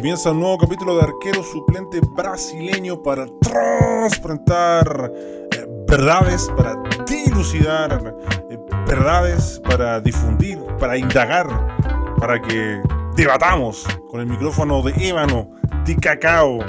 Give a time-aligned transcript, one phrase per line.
[0.00, 5.12] Comienza un nuevo capítulo de arquero suplente brasileño para transparentar
[5.52, 6.74] eh, verdades, para
[7.06, 8.14] dilucidar
[8.48, 11.46] eh, verdades, para difundir, para indagar,
[12.18, 12.80] para que
[13.14, 15.50] debatamos con el micrófono de ébano,
[15.84, 16.60] de cacao,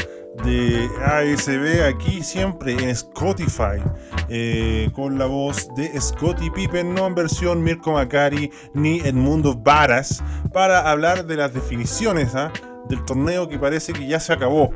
[0.44, 3.82] de ASB aquí siempre en Spotify
[4.27, 10.22] eh, con la voz de Scotty Pippen, no en versión Mirko Macari ni Edmundo Varas,
[10.52, 12.52] para hablar de las definiciones ¿ah?
[12.91, 14.70] Del torneo que parece que ya se acabó.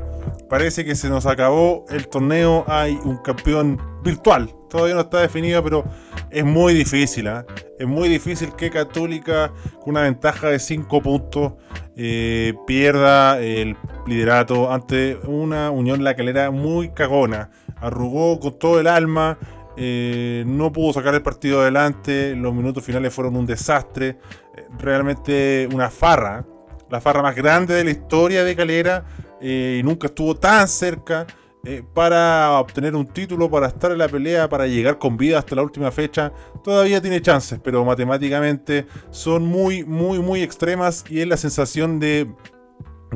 [0.48, 5.62] Parece que se nos acabó el torneo, hay un campeón virtual, todavía no está definido,
[5.62, 5.84] pero
[6.30, 7.28] es muy difícil.
[7.28, 7.44] ¿ah?
[7.78, 11.52] Es muy difícil que Católica, con una ventaja de 5 puntos,
[11.94, 13.76] eh, pierda el
[14.06, 17.50] liderato ante una Unión La Calera muy cagona.
[17.76, 19.38] Arrugó con todo el alma,
[19.76, 24.18] eh, no pudo sacar el partido adelante, los minutos finales fueron un desastre,
[24.56, 26.46] eh, realmente una farra,
[26.90, 29.04] la farra más grande de la historia de Calera
[29.40, 31.26] y nunca estuvo tan cerca.
[31.68, 35.56] Eh, para obtener un título, para estar en la pelea, para llegar con vida hasta
[35.56, 41.26] la última fecha, todavía tiene chances, pero matemáticamente son muy, muy, muy extremas y es
[41.26, 42.32] la sensación de,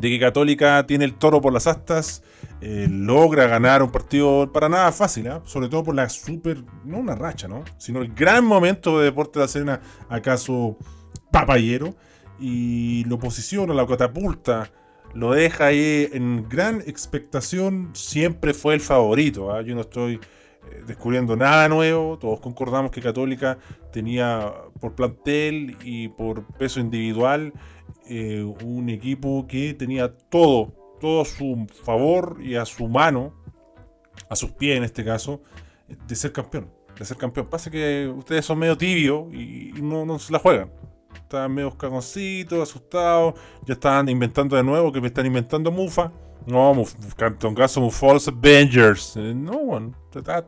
[0.00, 2.24] que Católica tiene el toro por las astas,
[2.60, 5.42] eh, logra ganar un partido para nada fácil, ¿ah?
[5.44, 7.62] sobre todo por la super, no una racha, ¿no?
[7.78, 10.76] sino el gran momento de Deporte de la Serena, acaso
[11.30, 11.94] papayero,
[12.40, 14.70] y lo posiciona, la catapulta
[15.14, 19.52] lo deja ahí en gran expectación, siempre fue el favorito.
[19.52, 19.62] ¿ah?
[19.62, 23.58] Yo no estoy eh, descubriendo nada nuevo, todos concordamos que Católica
[23.92, 27.52] tenía por plantel y por peso individual
[28.08, 33.34] eh, un equipo que tenía todo, todo a su favor y a su mano,
[34.28, 35.42] a sus pies en este caso,
[36.06, 36.70] de ser campeón.
[36.96, 37.48] De ser campeón.
[37.48, 40.70] Pasa que ustedes son medio tibios y no, no se la juegan
[41.14, 43.34] estaban medio cagoncitos, asustados,
[43.64, 46.12] ya estaban inventando de nuevo, que me están inventando Mufa.
[46.46, 49.16] No, en caso False Avengers.
[49.16, 50.44] Eh, no, bueno, está,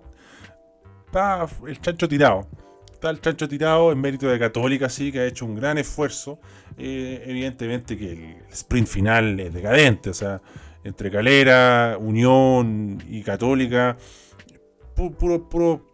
[1.66, 2.46] el chancho tirado.
[2.90, 6.38] Está el chancho tirado en mérito de Católica, sí, que ha hecho un gran esfuerzo.
[6.78, 10.40] Eh, evidentemente que el sprint final es decadente, o sea,
[10.84, 13.96] entre Calera, Unión y Católica,
[14.94, 15.86] puro, puro,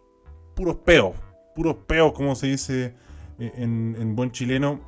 [0.55, 1.15] puros peos,
[1.55, 2.95] puros peos, como se dice
[3.39, 4.79] en, buen chileno,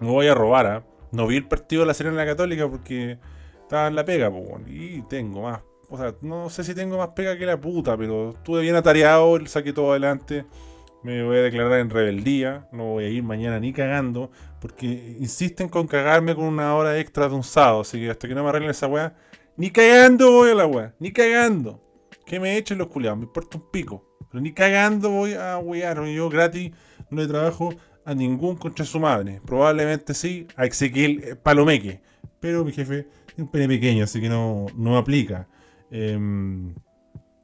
[0.00, 0.84] no voy a robar, ¿ah?
[1.12, 3.18] No vi el partido de la Serena Católica porque
[3.62, 4.30] estaba en la pega,
[4.66, 5.60] y tengo más.
[5.88, 9.38] O sea, no sé si tengo más pega que la puta, pero estuve bien atareado,
[9.46, 10.44] saqué todo adelante.
[11.02, 14.30] Me voy a declarar en rebeldía, no voy a ir mañana ni cagando,
[14.60, 18.34] porque insisten con cagarme con una hora extra de un sábado, así que hasta que
[18.34, 19.14] no me arreglen esa weá,
[19.56, 21.80] ni cagando voy a la weá, ni cagando.
[22.24, 24.04] Que me echen los culiados, me importa un pico.
[24.28, 26.72] Pero ni cagando voy a wear, yo gratis
[27.10, 27.74] no le trabajo
[28.04, 29.40] a ningún contra su madre.
[29.44, 32.00] Probablemente sí a Ezequiel Palomeque.
[32.40, 35.48] Pero mi jefe es un pene pequeño, así que no, no aplica.
[35.90, 36.74] Em,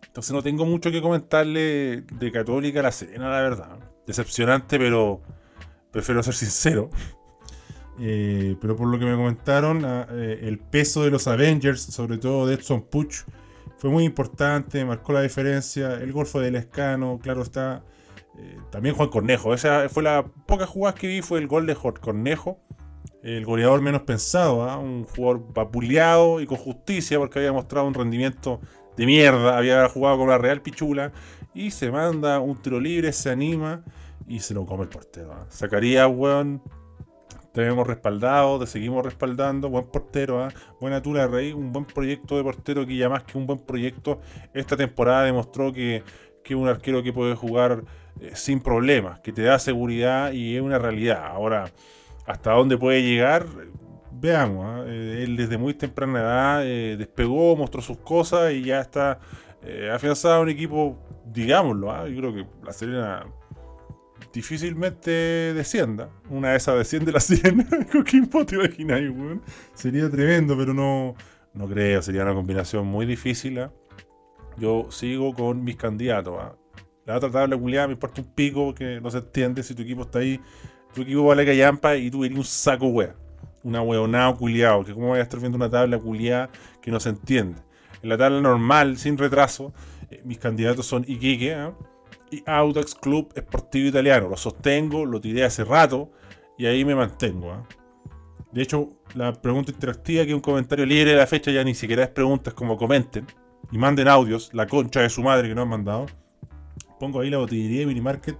[0.06, 3.78] entonces no tengo mucho que comentarle de Católica a la Serena, la verdad.
[4.06, 5.20] Decepcionante, pero
[5.90, 6.90] prefiero ser sincero.
[8.00, 12.16] Eh, pero por lo que me comentaron, ah, eh, el peso de los Avengers, sobre
[12.16, 13.24] todo de Edson Puch,
[13.76, 15.94] fue muy importante, marcó la diferencia.
[15.96, 17.84] El golfo del Escano, claro está,
[18.38, 19.54] eh, también Juan Cornejo.
[19.54, 22.58] Esa fue la poca jugada que vi, fue el gol de Juan Cornejo.
[23.22, 24.78] El goleador menos pensado, ¿ah?
[24.78, 28.60] un jugador vapuleado y con justicia porque había mostrado un rendimiento
[28.96, 29.56] de mierda.
[29.56, 31.12] Había jugado con la Real Pichula
[31.54, 33.84] y se manda un tiro libre, se anima
[34.26, 35.32] y se lo come el portero.
[35.32, 35.46] ¿ah?
[35.48, 36.62] Sacaría, weón.
[37.52, 39.68] Tenemos respaldado, te seguimos respaldando.
[39.68, 40.48] Buen portero, ¿ah?
[40.80, 41.52] buena tula rey.
[41.52, 44.20] Un buen proyecto de portero que ya más que un buen proyecto,
[44.54, 46.02] esta temporada demostró que,
[46.42, 47.84] que un arquero que puede jugar
[48.34, 51.24] sin problemas, que te da seguridad y es una realidad.
[51.26, 51.72] Ahora,
[52.26, 53.46] hasta dónde puede llegar,
[54.12, 54.64] veamos.
[54.66, 54.84] ¿ah?
[54.86, 59.18] Eh, él desde muy temprana edad eh, despegó, mostró sus cosas y ya está
[59.92, 61.92] afianzado a un equipo, digámoslo.
[61.92, 62.08] ¿ah?
[62.08, 63.26] Yo creo que la Serena
[64.32, 65.10] difícilmente
[65.54, 66.10] descienda.
[66.30, 67.66] Una de esas desciende la Serena.
[67.92, 69.00] Coquimbo, te imaginas,
[69.74, 71.14] Sería tremendo, pero no,
[71.54, 72.02] no creo.
[72.02, 73.58] Sería una combinación muy difícil.
[73.60, 73.72] ¿ah?
[74.56, 76.34] Yo sigo con mis candidatos.
[77.04, 80.02] La otra tabla culiada me importa un pico que no se entiende si tu equipo
[80.02, 80.40] está ahí.
[80.94, 83.14] Tu equipo vale callampa y tú eres un saco wea.
[83.64, 84.84] Una weonada culiado.
[84.84, 86.50] Que cómo voy a estar viendo una tabla culiada
[86.80, 87.60] que no se entiende.
[88.02, 89.72] En la tabla normal, sin retraso,
[90.10, 91.72] eh, mis candidatos son Iquique ¿ah?
[92.30, 94.28] y Audax Club Esportivo Italiano.
[94.28, 96.12] Lo sostengo, lo tiré hace rato
[96.56, 97.50] y ahí me mantengo.
[97.52, 97.66] ¿ah?
[98.52, 102.04] De hecho, la pregunta interactiva, que un comentario libre de la fecha, ya ni siquiera
[102.04, 103.26] es preguntas como comenten
[103.72, 106.06] y manden audios, la concha de su madre que no han mandado
[107.02, 108.36] pongo ahí la botillería de Minimarket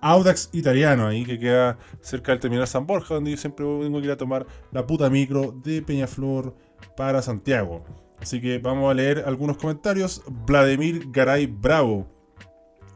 [0.00, 4.00] Audax Italiano, ahí que queda cerca del terminal San Borja, donde yo siempre vengo a
[4.00, 6.56] ir a tomar la puta micro de Peñaflor
[6.96, 7.84] para Santiago.
[8.18, 10.22] Así que vamos a leer algunos comentarios.
[10.46, 12.06] Vladimir Garay Bravo.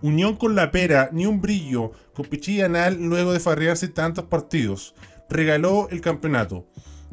[0.01, 4.95] Unión con la pera, ni un brillo, con pichilla anal luego de farrearse tantos partidos.
[5.29, 6.67] Regaló el campeonato.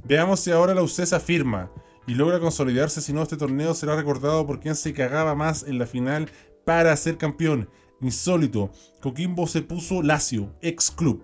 [0.05, 1.69] Veamos si ahora la UCESA firma
[2.07, 5.77] y logra consolidarse, si no este torneo será recordado por quien se cagaba más en
[5.77, 6.29] la final
[6.65, 7.69] para ser campeón.
[8.01, 8.71] Insólito,
[9.01, 11.23] Coquimbo se puso lacio, ex club.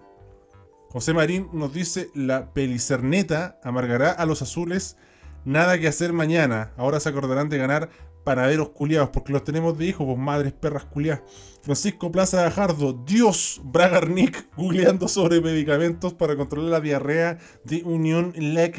[0.89, 4.97] José Marín nos dice, la pelicerneta amargará a los azules
[5.47, 6.73] Nada que hacer mañana.
[6.75, 7.89] Ahora se acordarán de ganar
[8.25, 11.21] panaderos culiados, porque los tenemos de hijos, pues madres perras culiadas.
[11.61, 18.69] Francisco Plaza Gajardo, Dios, Bragarnik, googleando sobre medicamentos para controlar la diarrea de Unión La.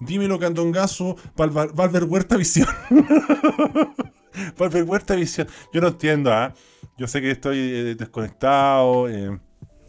[0.00, 2.68] Dímelo, Candongazo, Valver Huerta Visión.
[4.58, 5.48] Valver Huerta Visión.
[5.72, 6.52] Yo no entiendo, ¿ah?
[6.96, 9.08] Yo sé que estoy eh, desconectado.
[9.08, 9.38] Eh,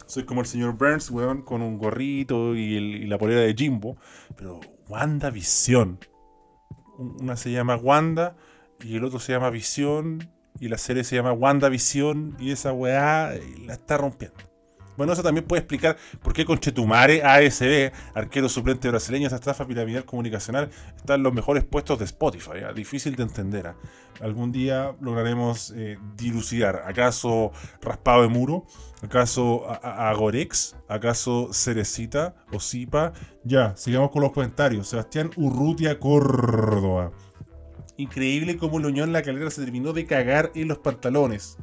[0.06, 3.98] soy como el señor Burns, weón, con un gorrito y, y la polera de Jimbo.
[4.36, 4.59] Pero,
[4.89, 6.00] Wanda Visión.
[6.98, 8.36] Una se llama Wanda
[8.81, 12.74] y el otro se llama Visión y la serie se llama Wanda Visión y esa
[12.74, 13.33] weá
[13.65, 14.38] la está rompiendo.
[14.98, 20.06] Bueno, eso también puede explicar por qué Conchetumare, ASB, arquero suplente brasileño, esta estafa piramidal
[20.06, 22.64] comunicacional, está en los mejores puestos de Spotify.
[22.68, 22.74] ¿ah?
[22.74, 23.68] Difícil de entender.
[23.68, 23.76] ¿ah?
[24.22, 26.84] Algún día lograremos eh, dilucidar.
[26.88, 27.52] ¿Acaso
[27.82, 28.66] Raspado de Muro?
[29.04, 30.76] ¿Acaso Agorex?
[30.88, 33.14] ¿Acaso Cerecita o Zipa?
[33.44, 34.88] Ya, sigamos con los comentarios.
[34.88, 37.12] Sebastián Urrutia Córdoba.
[37.98, 41.58] Increíble cómo la Unión La Calera se terminó de cagar en los pantalones.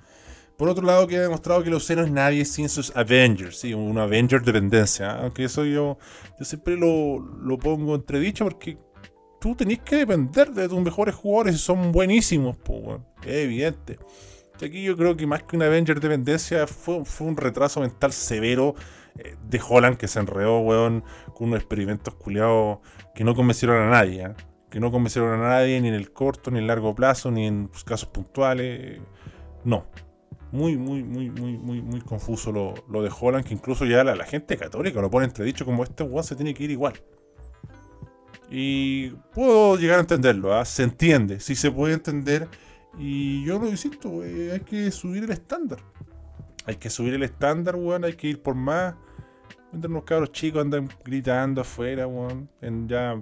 [0.56, 3.74] Por otro lado, queda demostrado que no es nadie sin sus Avengers, ¿sí?
[3.74, 5.10] un Avenger dependencia.
[5.10, 5.18] ¿eh?
[5.22, 5.98] Aunque eso yo,
[6.38, 8.78] yo siempre lo, lo pongo entredicho porque
[9.40, 13.98] tú tenés que depender de tus mejores jugadores y son buenísimos, pues, es evidente.
[14.64, 18.76] Aquí yo creo que más que una Avenger dependencia fue, fue un retraso mental severo
[19.18, 21.02] eh, de Holland que se enredó, weón,
[21.34, 22.78] con unos experimentos culiados
[23.14, 24.22] que no convencieron a nadie.
[24.22, 24.34] ¿eh?
[24.70, 27.46] Que no convencieron a nadie ni en el corto, ni en el largo plazo, ni
[27.46, 29.00] en casos puntuales.
[29.64, 29.86] No,
[30.54, 34.24] muy, muy, muy, muy, muy, muy confuso lo, lo de Holland, que incluso ya la,
[34.24, 36.94] gente católica lo pone entredicho como este weón se tiene que ir igual.
[38.48, 40.64] Y puedo llegar a entenderlo, ¿ah?
[40.64, 42.46] se entiende, sí se puede entender.
[42.96, 45.80] Y yo lo insisto, hay que subir el estándar.
[46.66, 48.94] Hay que subir el estándar, weón, hay que ir por más.
[49.72, 52.48] Mientras los cabros chicos andan gritando afuera, weón,
[52.86, 53.20] ya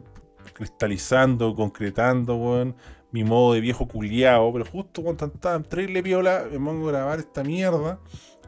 [0.53, 2.77] cristalizando, concretando, weón,
[3.13, 7.19] mi modo de viejo culiao, pero justo cuando estaban le viola, me pongo a grabar
[7.21, 8.01] esta mierda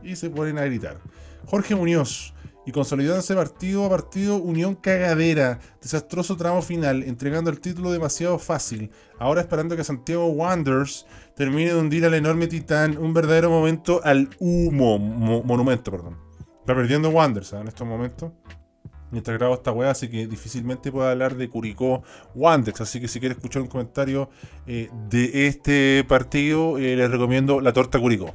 [0.02, 0.98] y se ponen a gritar.
[1.46, 2.34] Jorge Muñoz,
[2.66, 8.90] y consolidándose partido a partido, Unión cagadera, desastroso tramo final, entregando el título demasiado fácil.
[9.18, 11.06] Ahora esperando que Santiago Wanderers
[11.36, 16.16] termine de hundir al enorme titán, un verdadero momento al humo, monumento, perdón.
[16.60, 17.58] Está perdiendo Wanderers ¿eh?
[17.58, 18.32] en estos momentos
[19.14, 22.02] mientras grabo esta weá, así que difícilmente puedo hablar de Curicó
[22.34, 22.80] Wandex.
[22.80, 24.28] Así que si quieres escuchar un comentario
[24.66, 28.34] eh, de este partido, eh, les recomiendo La Torta Curicó,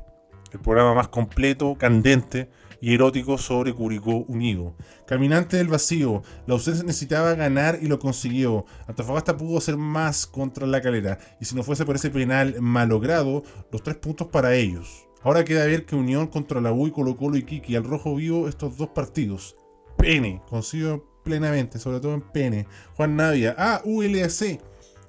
[0.54, 2.50] el programa más completo, candente
[2.82, 4.74] y erótico sobre Curicó Unido.
[5.06, 8.66] Caminante del vacío, la ausencia necesitaba ganar y lo consiguió.
[8.88, 13.44] Antofagasta pudo hacer más contra la calera, y si no fuese por ese penal malogrado,
[13.70, 15.06] los tres puntos para ellos.
[15.24, 18.16] Ahora queda ver que Unión contra la U y Colo Colo y Kiki al rojo
[18.16, 19.58] vivo estos dos partidos
[20.00, 20.42] pene.
[20.50, 22.66] Consigo plenamente, sobre todo en pene.
[22.96, 23.56] Juan Navia.
[23.58, 24.60] Ah, ULAC.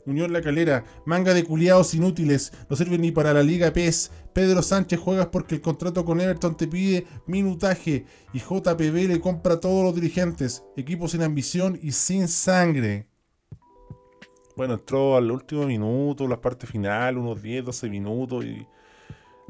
[0.06, 0.84] Unión La Calera.
[1.06, 2.52] Manga de culiados inútiles.
[2.68, 4.10] No sirven ni para la Liga PES.
[4.32, 8.04] Pedro Sánchez juegas porque el contrato con Everton te pide minutaje.
[8.32, 10.64] Y JPB le compra a todos los dirigentes.
[10.76, 13.06] Equipo sin ambición y sin sangre.
[14.56, 18.66] Bueno, entró al último minuto, la parte final, unos 10, 12 minutos y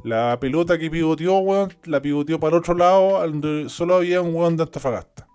[0.04, 4.34] la pelota que pivoteó, weón, la pivoteó para el otro lado, donde solo había un
[4.34, 5.29] weón de Antofagasta.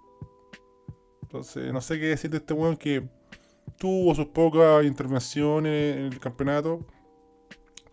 [1.35, 3.03] Entonces, no sé qué decir de este weón que
[3.77, 6.85] tuvo sus pocas intervenciones en el campeonato,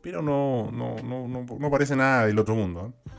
[0.01, 2.93] pero no, no, no, no, parece nada del otro mundo.
[2.93, 3.11] ¿eh?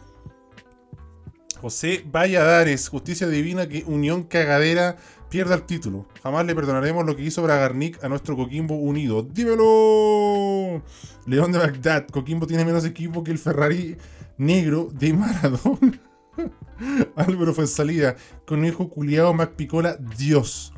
[1.59, 4.95] José Valladares, justicia divina que Unión Cagadera
[5.29, 6.07] pierda el título.
[6.23, 9.23] Jamás le perdonaremos lo que hizo Bragarnik a nuestro Coquimbo unido.
[9.23, 10.81] ¡Dímelo!
[11.25, 13.97] León de Bagdad, Coquimbo tiene menos equipo que el Ferrari
[14.37, 16.12] negro de Maradona.
[17.15, 18.15] Álvaro fue en salida.
[18.45, 20.73] Conejo culiado Mac Picola, Dios.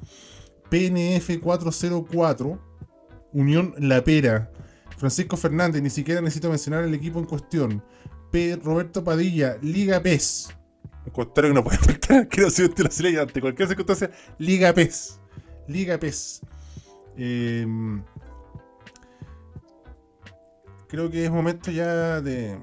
[0.69, 2.59] PNF 404.
[3.33, 4.51] Unión La Pera.
[4.97, 7.83] Francisco Fernández, ni siquiera necesito mencionar el equipo en cuestión.
[8.31, 8.59] P.
[8.63, 10.50] Roberto Padilla, Liga PES.
[11.05, 14.12] Un contrario que no puede faltar, quiero decir la ante cualquier circunstancia.
[14.38, 15.19] Liga PES.
[15.67, 16.41] Liga PES.
[17.17, 18.03] Em,
[20.88, 22.57] creo que es momento ya de,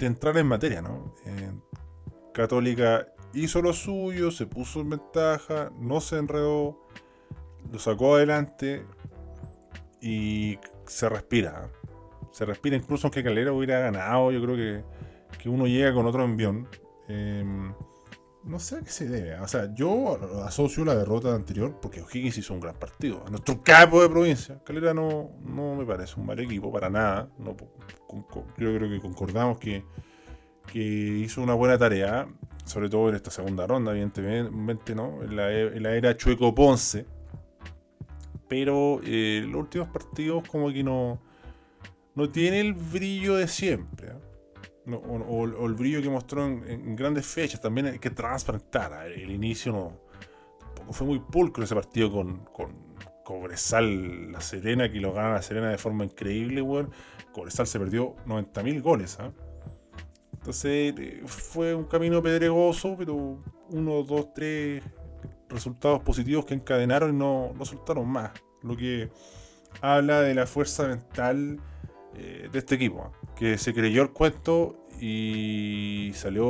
[0.00, 1.12] entrar en materia, ¿no?
[1.26, 1.50] Eh,
[2.38, 6.80] Católica hizo lo suyo, se puso en ventaja, no se enredó,
[7.70, 8.86] lo sacó adelante,
[10.00, 11.68] y se respira.
[12.32, 14.30] Se respira incluso aunque Calera hubiera ganado.
[14.30, 14.84] Yo creo que,
[15.38, 16.68] que uno llega con otro envión.
[17.08, 17.72] Em,
[18.44, 19.34] no sé a qué se debe.
[19.40, 23.24] O sea, yo asocio la derrota anterior porque O'Higgins hizo un gran partido.
[23.26, 24.62] A nuestro capo de provincia.
[24.64, 27.28] Calera no, no me parece un mal equipo para nada.
[27.38, 27.56] No,
[28.56, 29.84] yo creo que concordamos que,
[30.72, 32.28] que hizo una buena tarea.
[32.64, 35.22] Sobre todo en esta segunda ronda, evidentemente, ¿no?
[35.22, 37.06] En la, la era Chueco Ponce
[38.48, 41.20] pero eh, los últimos partidos como que no,
[42.14, 44.08] no tiene el brillo de siempre.
[44.08, 44.14] ¿eh?
[44.90, 47.60] o, el brillo que mostró en, grandes fechas.
[47.60, 49.06] También hay que transparentar.
[49.06, 49.22] ¿eh?
[49.22, 52.88] El inicio no fue muy pulcro ese partido con, con
[53.22, 56.62] Cobresal La Serena, que lo gana La Serena de forma increíble.
[56.62, 56.90] Bueno.
[57.32, 59.18] Cobresal se perdió 90.000 goles.
[60.48, 60.94] Entonces
[61.26, 63.38] fue un camino pedregoso, pero
[63.68, 64.82] uno, dos, tres
[65.50, 68.30] resultados positivos que encadenaron y no, no soltaron más.
[68.62, 69.10] Lo que
[69.82, 71.60] habla de la fuerza mental
[72.14, 73.26] eh, de este equipo, ¿eh?
[73.36, 76.48] que se creyó el cuento y salió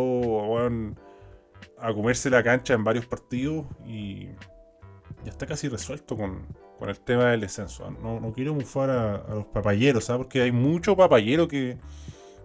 [1.76, 4.26] a comerse la cancha en varios partidos y
[5.24, 6.46] ya está casi resuelto con,
[6.86, 7.84] el tema del descenso.
[7.88, 7.96] ¿eh?
[8.00, 10.18] No, quiero mufar a, los papayeros, ¿sabes?
[10.18, 11.78] porque hay mucho papayero que,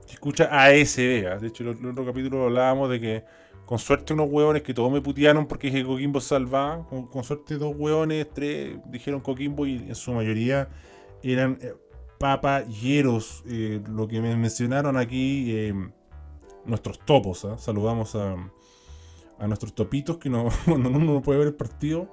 [0.09, 1.39] escucha ASB.
[1.39, 3.23] De hecho, en el otro capítulo hablábamos de que
[3.65, 6.85] con suerte unos hueones que todos me putearon porque dije Coquimbo salva.
[6.89, 10.69] Con, suerte dos hueones, tres dijeron Coquimbo y en su mayoría
[11.21, 11.73] eran eh,
[12.19, 13.43] papayeros.
[13.47, 15.73] Eh, lo que me mencionaron aquí, eh,
[16.65, 17.45] nuestros topos.
[17.45, 17.57] ¿ah?
[17.57, 18.35] Saludamos a,
[19.47, 22.09] nuestros topitos que no, cuando uno no puede ver el partido.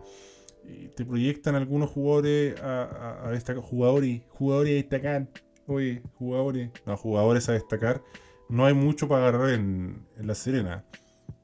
[0.95, 3.63] te proyectan algunos jugadores a, a, destacar.
[3.63, 5.29] Jugadores, jugadores a destacar.
[5.67, 6.71] Oye, jugadores.
[6.87, 8.03] No, jugadores a destacar.
[8.49, 10.85] No hay mucho para agarrar en, La Serena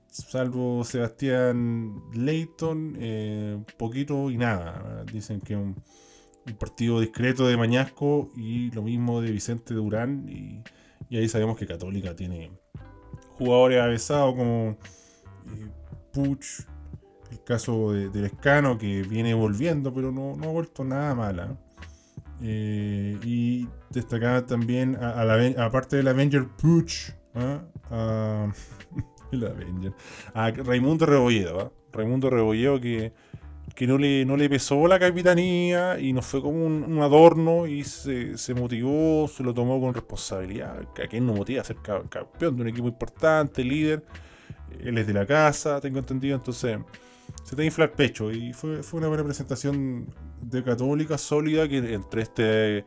[0.08, 5.04] salvo Sebastián Leighton, eh, poquito y nada.
[5.12, 5.76] Dicen que un,
[6.46, 10.26] un, partido discreto de Mañasco y lo mismo de Vicente Durán.
[10.28, 10.62] Y,
[11.16, 12.50] ahí sabemos que Católica tiene
[13.38, 14.78] jugadores avesados como
[15.54, 15.68] eh,
[16.12, 16.66] Puch,
[17.30, 21.58] el caso de, de Lescano que viene volviendo, pero no, ha vuelto nada mala.
[22.42, 27.62] Eh, y destacar también, a, la, aparte del Avenger Puch, ¿ah?
[27.90, 28.52] a
[30.34, 33.12] A Raimundo Rebolledo, Raimundo Rebolledo que,
[33.74, 37.84] que no, le, no le pesó la capitanía y no fue como un, adorno y
[37.84, 40.80] se, se, motivó, se lo tomó con responsabilidad.
[40.80, 44.04] ¿A quién no motiva a ser campeón de un equipo importante, líder?
[44.80, 46.78] Él es de la casa, tengo entendido, entonces
[47.44, 50.06] se te infla el pecho y fue, fue una representación
[50.40, 52.84] de católica sólida que entre este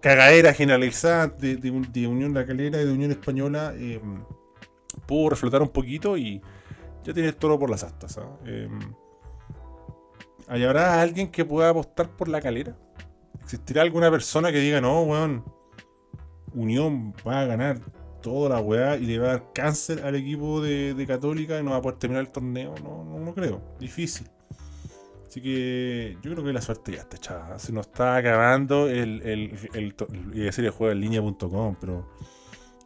[0.00, 4.00] cagadera generalizada de, de, Unión La Calera y de Unión Española eh,
[5.06, 6.40] pudo reflotar un poquito y
[7.04, 8.18] ya tiene todo por las astas.
[8.44, 8.78] Em,
[10.46, 12.76] ¿Habrá alguien que pueda apostar por la calera?
[13.42, 15.44] ¿Existirá alguna persona que diga, no, weón,
[16.54, 17.80] Unión va a ganar
[18.22, 21.72] toda la weá y le va a dar cáncer al equipo de, Católica y no
[21.72, 22.74] va a poder terminar el torneo?
[22.82, 23.60] No, no, creo.
[23.78, 24.28] Difícil.
[25.28, 27.58] Así que yo creo que la suerte ya está echada.
[27.58, 32.08] Se nos está acabando el, el, el, el, decir el juego en línea.com, pero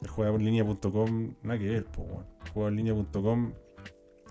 [0.02, 2.08] el juego en línea.com, nada que ver, pues,
[2.52, 3.52] juego en línea.com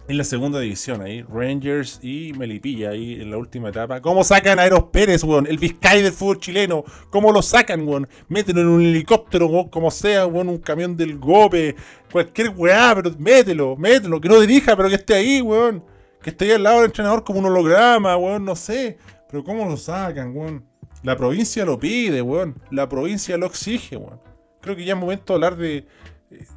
[0.07, 4.01] en la segunda división ahí, Rangers y Melipilla ahí en la última etapa.
[4.01, 5.47] ¿Cómo sacan a Eros Pérez, weón?
[5.47, 6.83] El Vizcay del fútbol chileno.
[7.09, 8.09] ¿Cómo lo sacan, weón?
[8.27, 11.75] Mételo en un helicóptero, weón, como sea, weón, un camión del GOPE,
[12.11, 15.81] cualquier weá, pero mételo, mételo, que no dirija, pero que esté ahí, weón.
[16.21, 18.97] Que esté ahí al lado del entrenador como un holograma, weón, no sé.
[19.29, 20.65] Pero ¿cómo lo sacan, weón?
[21.03, 22.61] La provincia lo pide, weón.
[22.69, 25.85] La provincia lo exige, weón creo que ya es momento de hablar de,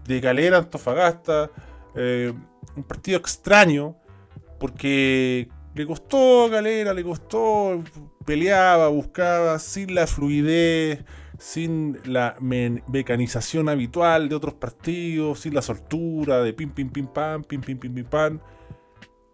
[0.06, 1.50] de Galera, Antofagasta.
[1.97, 2.33] Eh,
[2.76, 3.97] un partido extraño,
[4.61, 7.83] porque le costó a Galera, le costó,
[8.25, 11.04] peleaba, buscaba, sin la fluidez,
[11.38, 17.42] sin la mecanización habitual de otros partidos, sin la soltura de pim, pim, pim, pam,
[17.42, 18.40] pim, pim, pim, pim, pam.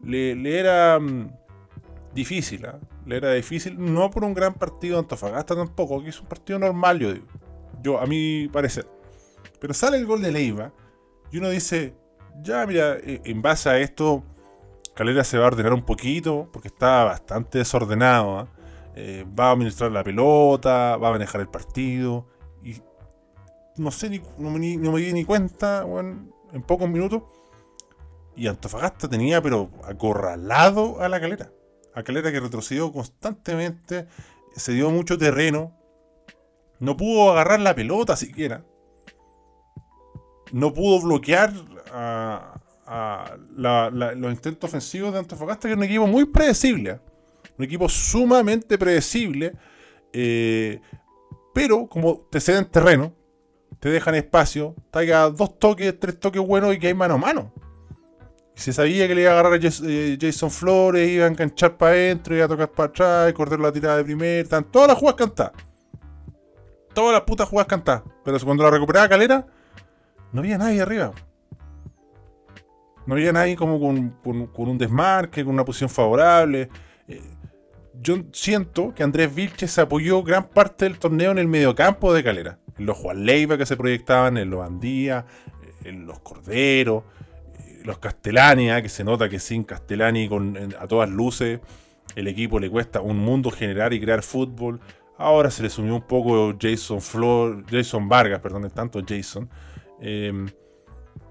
[0.03, 1.31] Le, era mm,
[2.15, 2.79] difícil, ¿ah?
[3.07, 6.59] le era difícil, no por un gran partido de Antofagasta tampoco, que es un partido
[6.59, 7.27] normal, yo digo
[7.83, 8.87] yo, a mi parecer.
[9.61, 10.73] Pero sale el gol de Leiva
[11.31, 11.95] y uno dice,
[12.43, 14.25] ya mira, eh, en base a esto,
[14.95, 18.39] Calera se va a ordenar un poquito porque está bastante desordenado.
[18.39, 18.49] ¿ah?
[18.95, 22.27] Eh, va a administrar la pelota, va a manejar el partido.
[22.63, 22.77] Y
[23.77, 25.87] no sé, ni, no, me, di ni cuenta,
[26.53, 27.23] en pocos minutos.
[28.37, 31.51] Y Antofagasta tenía, pero acorralado a la calera.
[31.95, 34.07] A calera que retrocedió constantemente,
[34.55, 35.77] se dio mucho terreno,
[36.79, 38.65] no pudo agarrar la pelota siquiera.
[40.53, 41.53] No pudo bloquear
[41.93, 42.57] a,
[43.57, 47.01] los intentos ofensivos de Antofagasta, que es un equipo muy predecible.
[47.59, 49.53] Un equipo sumamente predecible.
[50.13, 50.81] Eh,
[51.55, 53.13] pero como te ceden terreno,
[53.81, 57.53] te dejan espacio, te dos toques, tres toques buenos y que hay mano a mano.
[58.55, 61.93] Se sabía que le iba a agarrar a eh, Jason Flores, iba a enganchar para
[61.93, 65.53] adentro, iba a tocar para atrás, correr la tirada de primer, todas las jugadas cantadas.
[66.93, 68.03] Todas las putas jugadas cantadas.
[68.25, 69.47] Pero cuando la recuperaba Calera,
[70.33, 71.13] no había nadie arriba.
[73.07, 74.15] No había nadie como con,
[74.55, 76.69] un desmarque, con una posición favorable.
[77.09, 77.23] Eh,
[77.95, 82.59] yo siento que Andrés Vilches apoyó gran parte del torneo en el mediocampo de Calera.
[82.79, 85.27] En los Juan Leiva que se proyectaban, en los Andía,
[85.85, 87.05] en los Corderos,
[87.85, 91.61] los Castellani, ah, que se nota que sin Castellani con, a todas luces
[92.17, 94.81] el equipo le cuesta un mundo generar y crear fútbol.
[95.17, 99.49] Ahora se le sumió un poco Jason Flor, Jason Vargas, perdón, tanto Jason.
[100.01, 100.49] Em,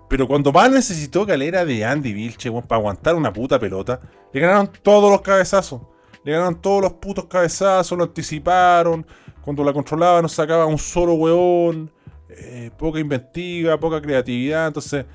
[0.07, 3.99] pero cuando más necesitó Calera de Andy Vilche para aguantar una puta pelota,
[4.31, 5.81] le ganaron todos los cabezazos.
[6.23, 9.05] Le ganaron todos los putos cabezazos, lo anticiparon.
[9.41, 11.91] Cuando la controlaba nos sacaba un solo weón.
[12.29, 14.67] Eh, poca inventiva, poca creatividad.
[14.67, 15.05] Entonces,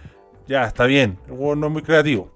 [0.46, 1.18] ya, está bien.
[1.28, 2.30] El no es muy creativo.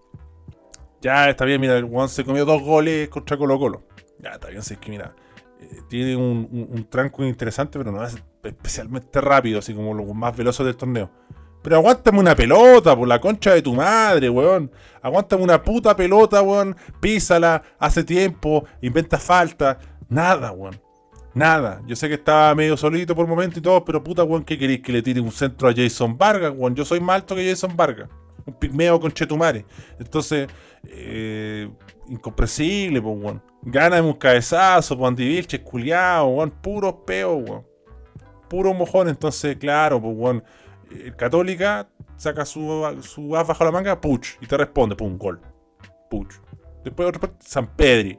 [1.00, 3.84] Ya, está bien, mira, el weón se comió dos goles contra Colo Colo.
[4.18, 5.14] Ya, está bien, si es que mira.
[5.60, 10.36] Eh, tiene un, un, tranco interesante, pero no es especialmente rápido, así como los más
[10.36, 11.10] veloces del torneo.
[11.62, 14.70] Pero aguántame una pelota, por la concha de tu madre, weón.
[15.02, 16.76] Aguántame una puta pelota, weón.
[17.00, 19.78] Písala, hace tiempo, inventa falta.
[20.08, 20.80] Nada, weón.
[21.34, 21.82] Nada.
[21.86, 24.80] Yo sé que estaba medio solito por momento y todo, pero puta, weón, ¿qué queréis
[24.80, 26.74] que le tire un centro a Jason Vargas, weón?
[26.74, 28.08] Yo soy más alto que Jason Vargas.
[28.46, 29.64] Un pigmeo con Chetumare.
[29.98, 30.48] Entonces,
[30.84, 31.68] eh,
[32.08, 33.42] incomprensible, pues, weón.
[33.62, 36.50] Gana un cabezazo, pues, Andy Vilches, culiao, weón.
[36.50, 37.66] Puro peo, weón.
[38.48, 39.08] Puro mojón.
[39.08, 40.42] Entonces, claro, pues, weón
[40.90, 45.40] el Católica saca su, su as bajo la manga, puch, y te responde, pum, gol.
[46.10, 46.34] Puch.
[46.84, 48.18] Después San Pedri.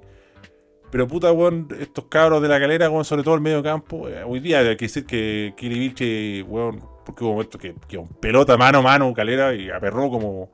[0.91, 4.23] Pero puta, weón, estos cabros de la calera, weón, sobre todo el medio campo, eh,
[4.23, 8.57] hoy día hay que decir que Kili Vilche, weón, porque hubo momentos que, que pelota
[8.57, 10.49] mano a mano, calera, y aperró como,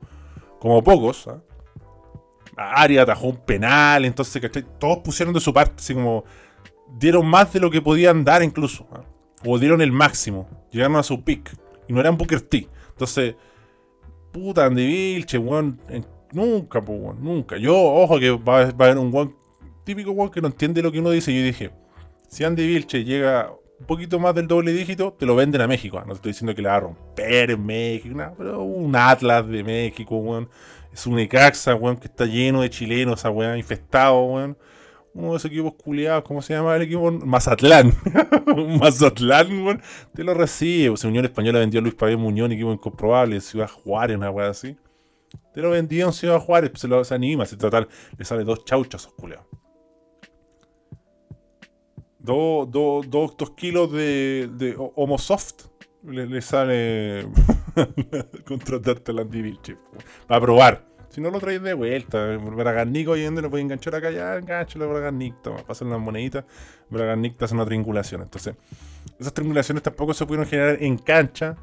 [0.58, 1.26] como pocos.
[1.28, 1.40] ¿ah?
[2.56, 4.42] Aria atajó un penal, entonces,
[4.78, 6.24] Todos pusieron de su parte, así como
[6.98, 8.86] dieron más de lo que podían dar incluso.
[8.92, 9.02] ¿ah?
[9.44, 11.50] O dieron el máximo, llegaron a su pick.
[11.88, 12.68] Y no eran Booker T.
[12.90, 13.36] Entonces,
[14.32, 15.80] puta, Andy Vilche, weón.
[16.32, 17.56] Nunca, weón, nunca.
[17.56, 19.36] Yo, ojo, que va, a haber un weón
[19.86, 21.34] típico weón que no entiende lo que uno dice.
[21.34, 21.70] Yo dije,
[22.28, 25.98] si Andy Vilche llega un poquito más del doble dígito, te lo venden a México.
[26.00, 29.64] No te estoy diciendo que le va a romper en México, pero un Atlas de
[29.64, 30.50] México, weón.
[30.92, 34.58] Es un Ecaxa, weón, que está lleno de chilenos, esa weón, infestado, weón
[35.16, 37.10] uno de esos equipos culiados, ¿cómo se llama el equipo?
[37.10, 37.90] Mazatlán.
[38.78, 39.82] Mazatlán, weón,
[40.14, 40.90] te lo recibe.
[40.90, 44.76] O Unión Española vendió a Luis Pabé Muñoz, equipo incomprobable, Ciudad Juárez, una weá así.
[45.54, 48.64] Te lo vendió en Ciudad Juárez, se lo se anima, se total, le sale dos
[48.66, 49.46] chauchas culiados.
[52.26, 55.66] Dos, dos, dos, kilos de, de Homosoft
[56.02, 57.24] le, le sale
[58.44, 59.56] contratarte la Andy
[60.26, 60.84] para probar.
[61.08, 64.86] Si no lo traes de vuelta, Bragarnico y donde lo puedes enganchar acá, ya enganchalo
[64.86, 66.44] a Bragarnic, toma, pasan unas moneditas,
[66.90, 68.22] Bragarnic te hace una triangulación.
[68.22, 68.56] Entonces,
[69.20, 71.56] esas triangulaciones tampoco se pudieron generar en cancha.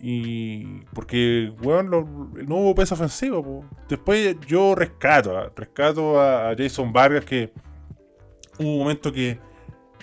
[0.00, 3.64] Y porque, weón, no hubo peso ofensivo.
[3.88, 7.52] Después yo rescato, rescato a, Jason Vargas que
[8.58, 9.38] hubo un momento que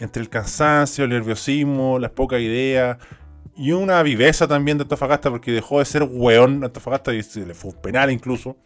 [0.01, 2.97] entre el cansancio, el nerviosismo, las pocas ideas,
[3.55, 7.53] y una viveza también de Antofagasta porque dejó de ser weón Antofagasta y se le
[7.53, 8.57] fue un penal incluso.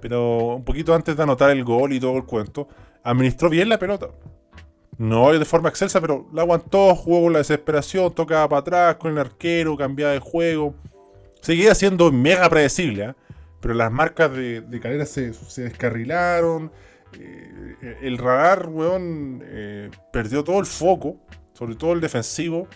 [0.00, 2.68] Pero un poquito antes de anotar el gol y todo el cuento,
[3.02, 4.08] administró bien la pelota.
[4.98, 9.12] No de forma excelsa, pero la aguantó, jugó con la desesperación, tocaba para atrás con
[9.12, 10.74] el arquero, cambiaba de juego.
[11.40, 13.14] Seguía siendo mega predecible, ¿eh?
[13.60, 16.72] pero las marcas de, de Calera se, descarrilaron.
[17.18, 18.68] Eh, el radar,
[19.42, 21.16] eh, perdió todo el foco,
[21.52, 22.68] sobre todo el defensivo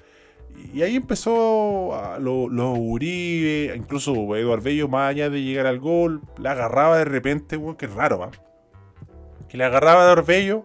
[0.72, 6.22] y ahí empezó los lo Uribe, incluso Eduardo Bello, más allá de llegar al gol,
[6.38, 8.30] la agarraba de repente, weón, que raro, ¿va?
[9.48, 10.64] Que le agarraba de Bello,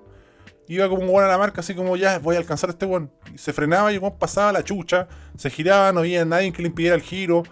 [0.67, 2.85] iba como un weón a la marca, así como ya voy a alcanzar a este
[2.85, 3.11] weón.
[3.33, 5.07] Y se frenaba y weón pasaba la chucha,
[5.37, 7.43] se giraba, no había nadie que le impidiera el giro.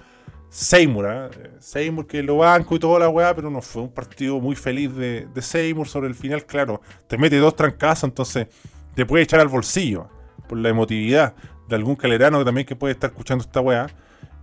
[0.54, 1.50] Seymour, ¿eh?
[1.58, 4.96] Seymour que lo banco y toda la weá, pero no fue un partido muy feliz
[4.96, 6.80] de, Seymour sobre el final, claro.
[7.08, 8.48] Te mete dos trancazos, entonces
[8.94, 10.08] te puede echar al bolsillo
[10.48, 11.34] por la emotividad
[11.68, 13.88] de algún calerano también que puede estar escuchando esta weá.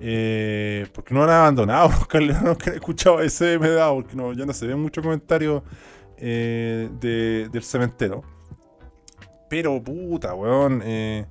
[0.00, 4.44] Eh, porque no han abandonado los caleranos que han escuchado ese MDA, porque no, ya
[4.44, 5.62] no se ven muchos comentarios
[6.16, 8.24] eh, del cementerio.
[9.48, 10.82] Pero puta, weón.
[10.84, 11.24] Eh,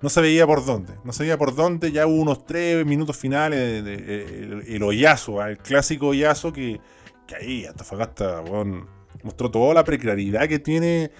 [0.00, 0.94] no se veía por dónde.
[1.04, 1.92] No se veía por dónde.
[1.92, 3.84] Ya hubo unos tres minutos finales.
[3.84, 6.80] De, el, hoyazo, el clásico hoyazo que,
[7.26, 8.86] que ahí Antofagasta, weón,
[9.22, 11.10] mostró toda la precariedad que tiene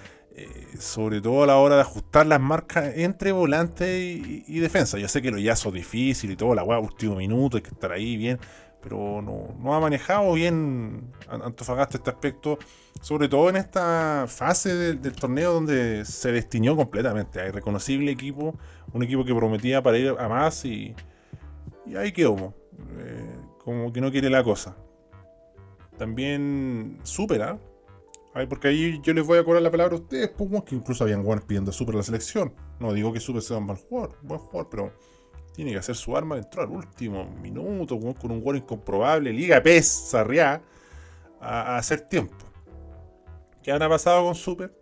[0.79, 4.99] sobre todo a la hora de ajustar las marcas entre volante y, defensa.
[4.99, 7.71] Yo sé que lo ya es difícil y todo, la weá, último minuto, hay que
[7.71, 8.39] estar ahí bien,
[8.81, 12.59] pero no, ha manejado bien Antofagasta este aspecto,
[13.01, 17.41] sobre todo en esta fase del, torneo donde se destinió completamente.
[17.41, 18.57] Hay reconocible equipo,
[18.93, 20.95] un equipo que prometía para ir a más y,
[21.97, 22.55] ahí quedó,
[22.99, 24.77] eh, como que no quiere la cosa.
[25.97, 27.59] También supera,
[28.47, 31.23] porque ahí yo les voy a cobrar la palabra a ustedes, pues, que incluso habían
[31.25, 32.53] guanes pidiendo Super la selección.
[32.79, 34.93] No digo que Super sea un jugador, buen jugador, pero
[35.59, 39.89] tiene que hacer su arma dentro al último minuto, con un gol incomprobable, Liga PES,
[39.89, 40.63] Sarriá,
[41.41, 42.37] a, hacer tiempo.
[43.61, 44.73] ¿Qué habrá pasado con Super?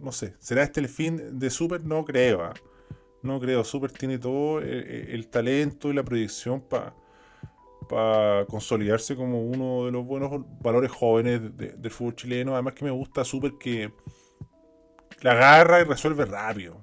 [0.00, 0.32] No sé.
[0.38, 1.84] ¿Será este el fin de Super?
[1.84, 2.44] No creo.
[2.44, 2.54] ¿ah?
[3.22, 3.62] No creo.
[3.62, 6.94] Super tiene todo el talento y la proyección para
[7.86, 10.30] para consolidarse como uno de los buenos
[10.62, 12.54] valores jóvenes del fútbol chileno.
[12.54, 13.92] Además que me gusta súper que
[15.20, 16.80] la agarra y resuelve rápido.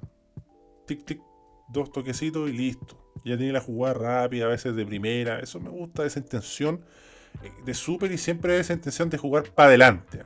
[0.86, 1.20] Tic, tic,
[1.68, 2.99] dos toquecitos y listo.
[3.24, 5.40] Ya tiene la jugada rápida, a veces de primera.
[5.40, 6.82] Eso me gusta, esa intención
[7.44, 10.24] eh, de súper y siempre esa intención de jugar para adelante.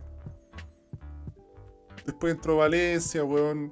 [2.05, 3.71] Después entró Valencia, weón.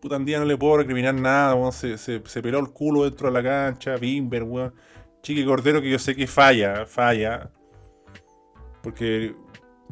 [0.00, 1.72] Puta, día no le puedo recriminar nada, weón.
[1.72, 3.96] Se, peló el culo dentro de la cancha.
[3.96, 4.74] Bimber, weón.
[5.22, 7.50] Chiqui Cordero que yo sé que falla, falla.
[8.82, 9.34] Porque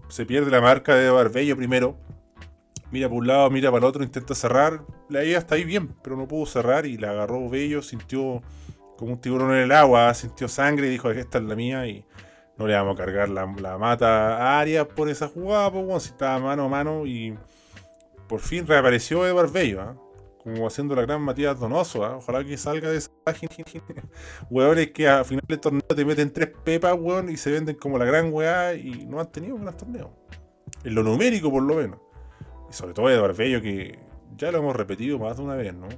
[0.09, 1.97] se pierde la marca de Barbello primero.
[2.93, 4.85] Mira por un lado, mira para el otro, intenta cerrar.
[5.09, 8.43] La idea está ahí bien, pero no pudo cerrar y la agarró Bello, sintió
[8.99, 12.05] como un tiburón en el agua, sintió sangre y dijo, esta es la mía y
[12.59, 16.39] no le vamos a cargar la, mata a Arias por esa jugada, pues si estaba
[16.39, 17.35] mano a mano y
[18.29, 19.81] por fin reapareció Eduard Bello.
[19.81, 19.97] ¿ah?
[20.43, 22.17] como haciendo la gran Matías Donoso, ¿ah?
[22.17, 23.53] ojalá que salga de esa página.
[24.51, 27.97] Hueones que a final del torneo te meten tres pepas, weón, y se venden como
[27.97, 30.11] la gran weá y no han tenido buenos torneos.
[30.85, 31.99] En lo numérico, por lo menos.
[32.73, 33.99] Y sobre todo Eduardo Bello, que
[34.35, 35.89] ya lo hemos repetido más de una vez, ¿no?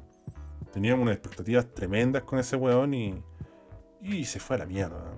[0.73, 3.23] Teníamos unas expectativas tremendas con ese weón y.
[4.03, 5.15] Y se fue a la mierda.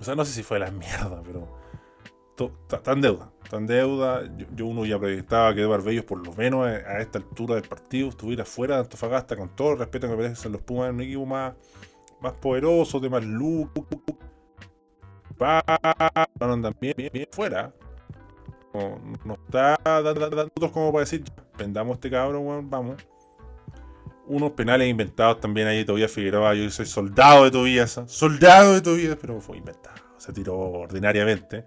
[0.00, 1.60] O sea, no sé si fue a la mierda, pero
[2.86, 3.30] en deuda.
[3.52, 4.22] En deuda.
[4.54, 8.08] Yo, uno ya proyectaba que Eduardo Bellos, por lo menos a, esta altura del partido,
[8.08, 11.54] estuviera fuera de Antofagasta con todo el respeto que merecen los Pumas, un equipo más,
[12.20, 13.68] más poderoso, de más luz.
[16.40, 17.72] Andan bien, bien, bien fuera.
[19.24, 21.24] No, está dando como para decir,
[21.58, 22.96] vendamos este cabrón, vamos.
[24.26, 26.54] Unos penales inventados también ahí, todavía Figueroa.
[26.54, 29.96] Yo soy soldado de Tobías, soldado de Tobías, pero fue inventado.
[30.18, 31.64] Se tiró ordinariamente.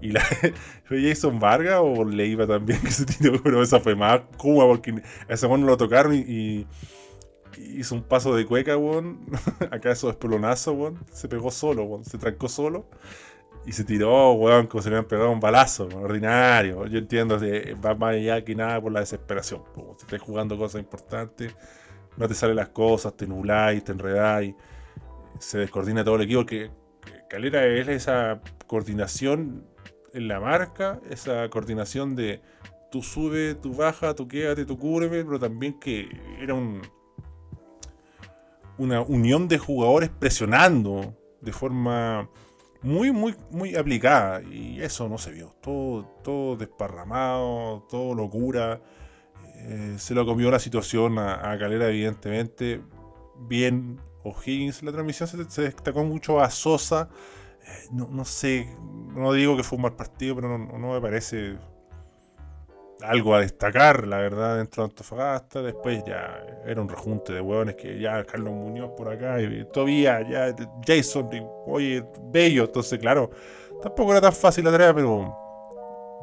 [0.00, 0.22] Y la
[0.84, 3.40] ¿Fue Jason Vargas o le iba también que se tiró?
[3.42, 6.66] Pero esa fue más Cuba porque a ese no lo tocaron y,
[7.58, 9.20] hizo un paso de cueca, weón.
[9.70, 10.98] Acá eso es pelonazo, weón.
[11.12, 12.04] Se pegó solo, weón.
[12.04, 12.86] Se trancó solo.
[13.66, 16.86] Y se tiró, weón, como si le hubieran pegado un balazo, ordinario.
[16.86, 19.62] Yo entiendo que va más allá que nada por la desesperación.
[19.98, 21.54] Si estás jugando cosas importantes,
[22.16, 24.54] no te salen las cosas, te nubláis, te enredáis,
[25.38, 26.46] se descoordina todo el equipo.
[26.46, 26.70] Que
[27.28, 29.64] Calera es esa coordinación
[30.12, 32.42] en la marca, esa coordinación de
[32.90, 36.08] tú sube, tú baja, tú quédate, tú cúbreme, pero también que
[36.40, 36.82] era un,
[38.78, 42.28] una unión de jugadores presionando de forma
[42.82, 44.42] muy, muy, muy aplicada.
[44.42, 45.54] Y eso no se vio.
[45.60, 48.80] Todo, todo desparramado, todo locura.
[49.56, 52.80] Eh, se lo comió la situación a, Calera, evidentemente.
[53.48, 54.82] Bien O'Higgins.
[54.82, 57.10] La transmisión se, se destacó mucho a Sosa
[57.90, 58.76] no, sé,
[59.14, 61.56] no digo que fue un mal partido, pero no, me parece
[63.02, 65.62] algo a destacar, la verdad, dentro de Antofagasta.
[65.62, 70.20] Después ya era un rejunte de hueones que ya Carlos Muñoz por acá, y todavía
[70.28, 70.54] ya
[70.86, 71.28] Jason,
[71.66, 72.64] oye, bello.
[72.64, 73.30] Entonces, claro,
[73.82, 75.36] tampoco era tan fácil la tarea, pero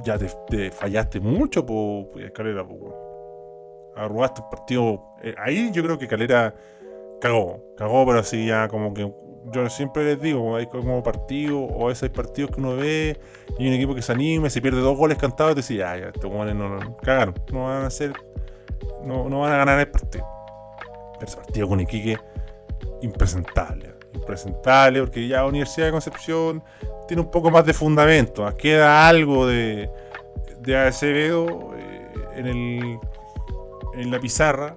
[0.04, 2.82] ya te, fallaste mucho, pues, Calera, pues,
[3.96, 5.04] arrugaste el partido.
[5.24, 6.54] Eh, ahí yo creo que Calera
[7.20, 9.12] cagó, cagó, pero así ya como que
[9.51, 13.19] yo siempre les digo, hay como partido, o a veces hay partidos que uno ve
[13.57, 15.97] y un equipo que se anime, se pierde dos goles cantados y te dice, ya,
[15.97, 18.13] ya, estos no, no, cagaron, no van a hacer,
[19.03, 20.25] no, no van a ganar el partido.
[21.19, 22.17] Pero partido con Iquique,
[23.01, 26.63] impresentable, impresentable, porque ya Universidad de Concepción
[27.07, 29.89] tiene un poco más de fundamento, queda algo de,
[30.60, 32.99] de Acevedo eh, en, el,
[33.93, 34.75] en la pizarra,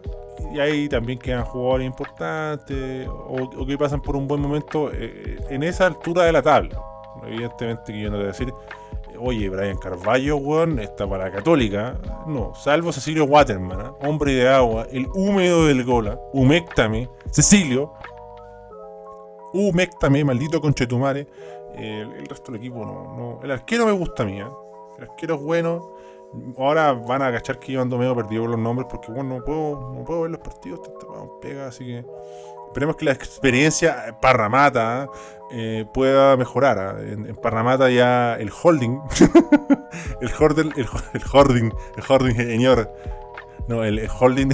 [0.52, 5.62] y ahí también quedan jugadores importantes o, que pasan por un buen momento eh, en
[5.62, 6.80] esa altura de la tabla.
[7.26, 8.54] Evidentemente que yo no te voy a decir,
[9.18, 11.96] oye, Brian Carvalho, weón, está para la Católica.
[12.26, 13.90] No, salvo Cecilio Waterman, ¿eh?
[14.02, 17.92] hombre de agua, el húmedo del gola, humectame, Cecilio,
[19.52, 21.26] humectame, maldito conchetumare.
[21.76, 23.40] el resto del equipo no, no.
[23.42, 24.46] El arquero me gusta a mí, ¿eh?
[24.98, 25.99] el arquero es bueno
[26.56, 29.44] Ahora van a agachar que yo ando medio perdido por los nombres porque bueno, no
[29.44, 30.80] puedo, no puedo ver los partidos,
[31.40, 32.04] pega, así que
[32.68, 35.08] esperemos que la experiencia Parramata
[35.50, 36.78] eh, pueda mejorar.
[36.78, 36.96] ¿ah?
[37.00, 39.00] En, Parramata ya el holding,
[40.20, 40.86] el holding, el,
[41.32, 42.92] holding, el holding señor,
[43.66, 44.50] no, el, holding,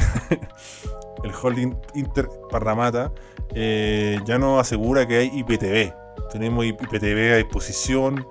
[1.25, 3.12] el holding Inter Parramata
[3.55, 5.95] eh, ya no asegura que hay IPTV.
[6.33, 8.27] Tenemos IPTV a disposición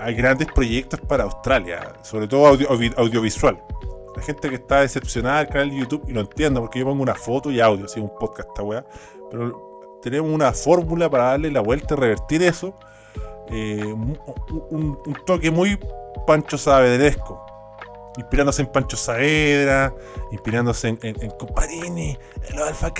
[0.00, 2.46] hay grandes proyectos para Australia, sobre todo
[2.96, 3.62] audiovisual.
[4.16, 7.02] La gente que está decepcionada del canal de YouTube, y lo entiendo porque yo pongo
[7.02, 8.84] una foto y audio, así un podcast esta weá,
[9.30, 12.74] pero tenemos una fórmula para darle la vuelta y revertir eso.
[13.50, 13.94] Eh,
[14.70, 15.78] un, toque muy
[16.26, 17.44] Pancho Saavedresco,
[18.16, 19.92] inspirándose en Pancho Saavedra,
[20.30, 22.16] inspirándose en, en, en Comparini,
[22.48, 22.92] en los Alfa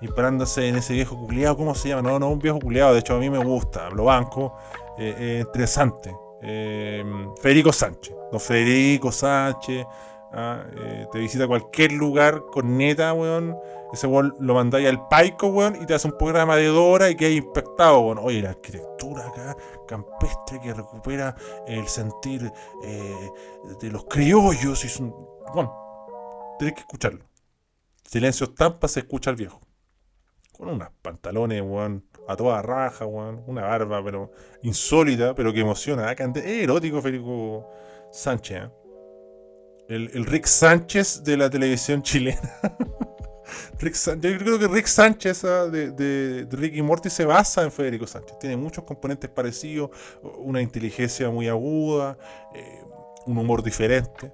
[0.00, 2.02] inspirándose en ese viejo culiado, ¿cómo se llama?
[2.02, 4.56] No, no, un viejo culiado, de hecho a mí me gusta, lo banco,
[5.00, 6.14] eh, eh, interesante.
[6.42, 7.02] Eh,
[7.40, 8.14] Federico Sánchez.
[8.30, 9.86] Don Federico Sánchez.
[10.32, 10.62] Ah,
[11.10, 13.56] te visita cualquier lugar con neta, weón.
[13.92, 17.16] Ese weón lo mandáis al paico, weón, y te hace un programa de Dora y
[17.16, 18.18] que hay impactado, weón.
[18.18, 19.56] Oye, la arquitectura acá,
[19.88, 21.34] campestre, que recupera
[21.66, 24.84] el sentir de los criollos.
[24.84, 25.02] Y
[25.54, 25.74] bueno,
[26.58, 27.24] tenés que escucharlo.
[28.04, 29.60] Silencio estampa, se escucha al viejo.
[30.52, 33.42] Con unos pantalones, weón, a toda raja, weón.
[33.46, 34.30] Una barba, pero
[34.62, 36.12] insólita, pero que emociona.
[36.12, 37.68] Es erótico, Federico
[38.12, 38.62] Sánchez.
[38.62, 38.70] ¿eh?
[39.88, 42.40] El, Rick Sánchez de la televisión chilena.
[43.80, 45.66] Rick yo creo que Rick Sánchez ¿ah?
[45.66, 48.38] de, de, Rick Morty se basa en Federico Sánchez.
[48.38, 49.90] Tiene muchos componentes parecidos,
[50.22, 52.16] una inteligencia muy aguda,
[52.54, 52.84] eh,
[53.26, 54.30] un humor diferente.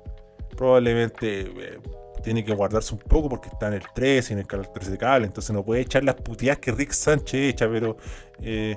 [0.56, 1.78] Probablemente eh,
[2.26, 5.26] tiene que guardarse un poco porque está en el 13, en el 13 de cable,
[5.26, 7.96] entonces no puede echar las puteadas que Rick Sánchez echa, pero
[8.42, 8.76] eh,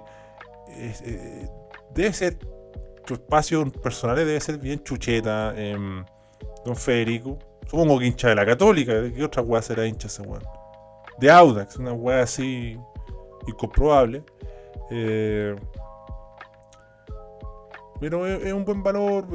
[0.77, 1.49] eh,
[1.95, 2.37] debe ser,
[3.07, 6.05] su espacio personal debe ser bien chucheta, em,
[6.63, 7.39] don Federico.
[7.65, 10.43] Supongo que hincha de la Católica, ¿de qué otra weá será hincha ese weón?
[11.17, 12.77] De Audax, una weá así
[13.47, 14.23] incomprobable.
[14.91, 15.55] Eh,
[17.99, 19.25] pero es, un buen valor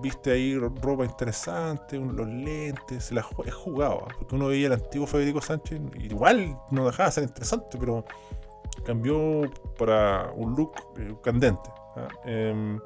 [0.00, 4.14] viste ahí ropa interesante, los lentes, se la he jugado, ¿ah?
[4.18, 8.04] porque uno veía el antiguo Federico Sánchez, igual no dejaba de ser interesante, pero
[8.84, 9.42] cambió
[9.78, 11.70] para un look eh, candente.
[11.96, 12.08] ¿ah?
[12.24, 12.80] Em,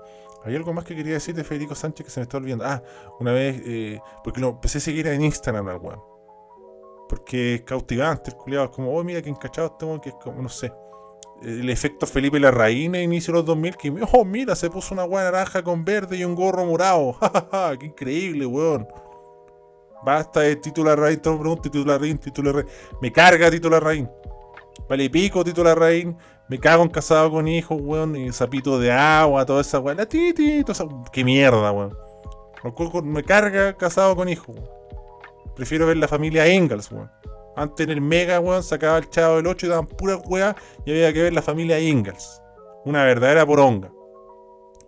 [0.45, 2.65] hay algo más que quería decir de Federico Sánchez que se me está olvidando.
[2.67, 2.83] Ah,
[3.21, 5.81] una vez, eh, porque lo empecé a seguir en Instagram al
[7.09, 10.43] Porque es cautivante el culiado, es como, oh, mira que encachado este que es como,
[10.43, 10.73] no sé
[11.45, 15.05] el efecto Felipe Larraín a inicio de los 2000, que, oh, mira, se puso una
[15.05, 17.17] hueá naranja con verde y un gorro morado.
[17.79, 18.87] ¡Qué increíble, weón!
[20.05, 22.67] Basta de titular raíz, todo pregunta, titular raíz, titular raíz.
[23.01, 24.07] Me carga titular raíz.
[24.89, 26.09] Vale, pico titular raíz.
[26.49, 28.17] Me cago en casado con hijos, weón.
[28.17, 29.99] Y zapito de agua, toda esa weón.
[29.99, 30.65] La titi.
[31.13, 31.97] Qué mierda, weón.
[33.05, 34.57] Me carga casado con hijos,
[35.57, 37.11] Prefiero ver la familia Engels, weón.
[37.57, 40.93] Antes en el Mega, weón, sacaba el chavo del 8 y daban pura weá y
[40.93, 42.41] había que ver la familia Ingalls.
[42.85, 43.91] Una verdadera poronga.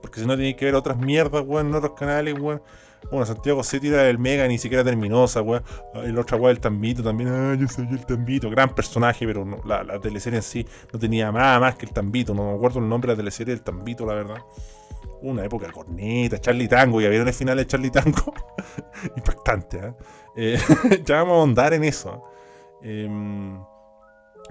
[0.00, 2.62] Porque si no tenéis que ver otras mierdas, weón, en otros canales, weón.
[3.10, 5.62] Bueno, Santiago se tira del Mega, ni siquiera terminó esa weá.
[5.94, 7.30] El otro weá del Tambito también.
[7.30, 8.48] Ah, yo soy el Tambito.
[8.50, 12.34] Gran personaje, pero la, teleserie en sí no tenía nada más que el Tambito.
[12.34, 14.42] No me acuerdo el nombre de la teleserie del Tambito, la verdad.
[15.22, 17.00] Una época corneta, Charlie Tango.
[17.00, 18.34] ¿Ya vieron el final de Charlie Tango?
[19.16, 19.94] Impactante, ¿eh?
[20.36, 20.58] eh
[21.04, 22.24] ya vamos a ahondar en eso.
[22.84, 23.58] Em,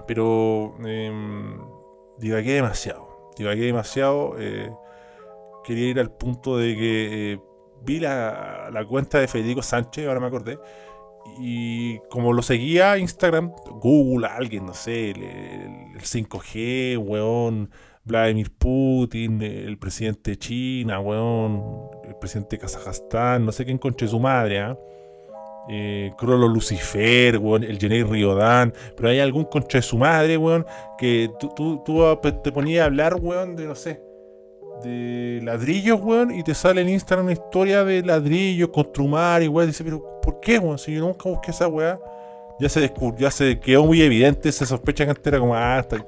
[0.08, 1.12] pero eh,
[2.18, 3.32] divagué demasiado.
[3.38, 4.36] Divagué demasiado.
[4.40, 4.72] Eh,
[5.64, 7.40] quería ir al punto de que eh,
[7.84, 10.58] vi la, cuenta de Federico Sánchez, ahora me acordé.
[11.40, 17.72] Y como lo seguía Instagram, Google, alguien, no sé, el, 5G, weón,
[18.04, 21.64] Vladimir Putin, el presidente de China, weón,
[22.04, 24.78] el presidente de Kazajstán, no sé quién conche su madre, ¿ah?
[26.18, 30.66] Crollo Lucifer, el Jenny Riodán, pero hay algún concha de su madre, weón,
[30.98, 34.02] que tú, tú, te ponías a hablar, weón, de no sé,
[34.84, 39.68] de ladrillos, weón, y te sale en Instagram una historia de ladrillos, construmar y weón,
[39.68, 40.78] dice, pero ¿por qué, weón?
[40.78, 41.98] Si yo nunca busqué esa weá,
[42.60, 45.80] ya se descubrió, ya se quedó muy evidente, se sospecha que antes era como, ah,
[45.80, 46.06] está,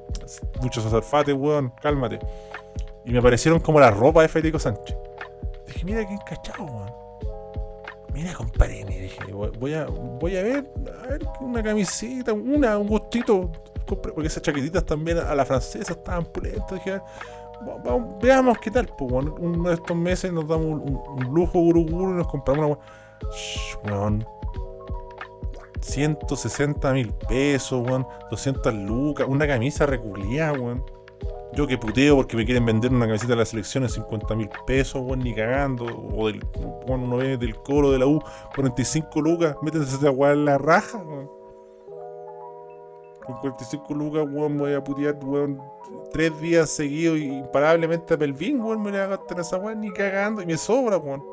[0.62, 2.20] muchos azarfates, weón, cálmate.
[3.06, 4.98] Y me aparecieron como la ropa de Federico Sánchez.
[5.68, 7.05] Dije, mira qué encachado, weón
[8.16, 9.20] mira, compadre, dije,
[9.60, 10.72] voy a, voy a ver,
[11.04, 13.52] a ver una camiseta, una, un gustito,
[13.86, 17.02] porque esas chaquetitas también a la francesa estaban pulentas, dije,
[17.84, 22.14] vamos, veamos qué tal, pues, uno de estos meses nos damos un, lujo guruguru y
[22.14, 22.78] nos compramos
[23.84, 24.26] una,
[25.82, 30.95] 160 mil pesos, weón, 200 lucas, una camisa reculía, weón.
[31.54, 34.50] Yo que puteo porque me quieren vender una camiseta de la selección en 50 mil
[34.68, 35.86] pesos, weón, ni cagando.
[35.86, 36.44] O del,
[36.86, 38.22] weón, uno ve del coro de la U,
[38.56, 41.30] 45 lucas, métanse esa weá en la raja, weón.
[43.26, 45.62] Con 45 lucas, weón, voy a putear, weón,
[46.12, 50.42] tres días seguidos imparablemente a Pelvin, weón, me voy a gastar esa weá ni cagando.
[50.42, 51.24] Y me sobra, weón.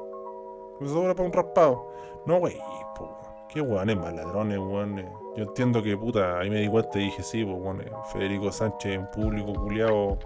[0.81, 1.89] Me sobra para un raspado.
[2.27, 2.57] No, wey,
[2.97, 5.22] po, qué más ladrones, weón.
[5.33, 5.39] Eh.
[5.39, 8.95] Yo entiendo que, puta, ahí me di cuenta y dije, sí, pues, eh, Federico Sánchez
[8.95, 10.19] en público culiado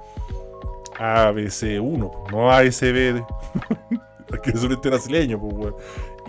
[0.99, 3.23] ABC1, po, no ASB.
[4.29, 5.77] Porque es un brasileño, pues, weón.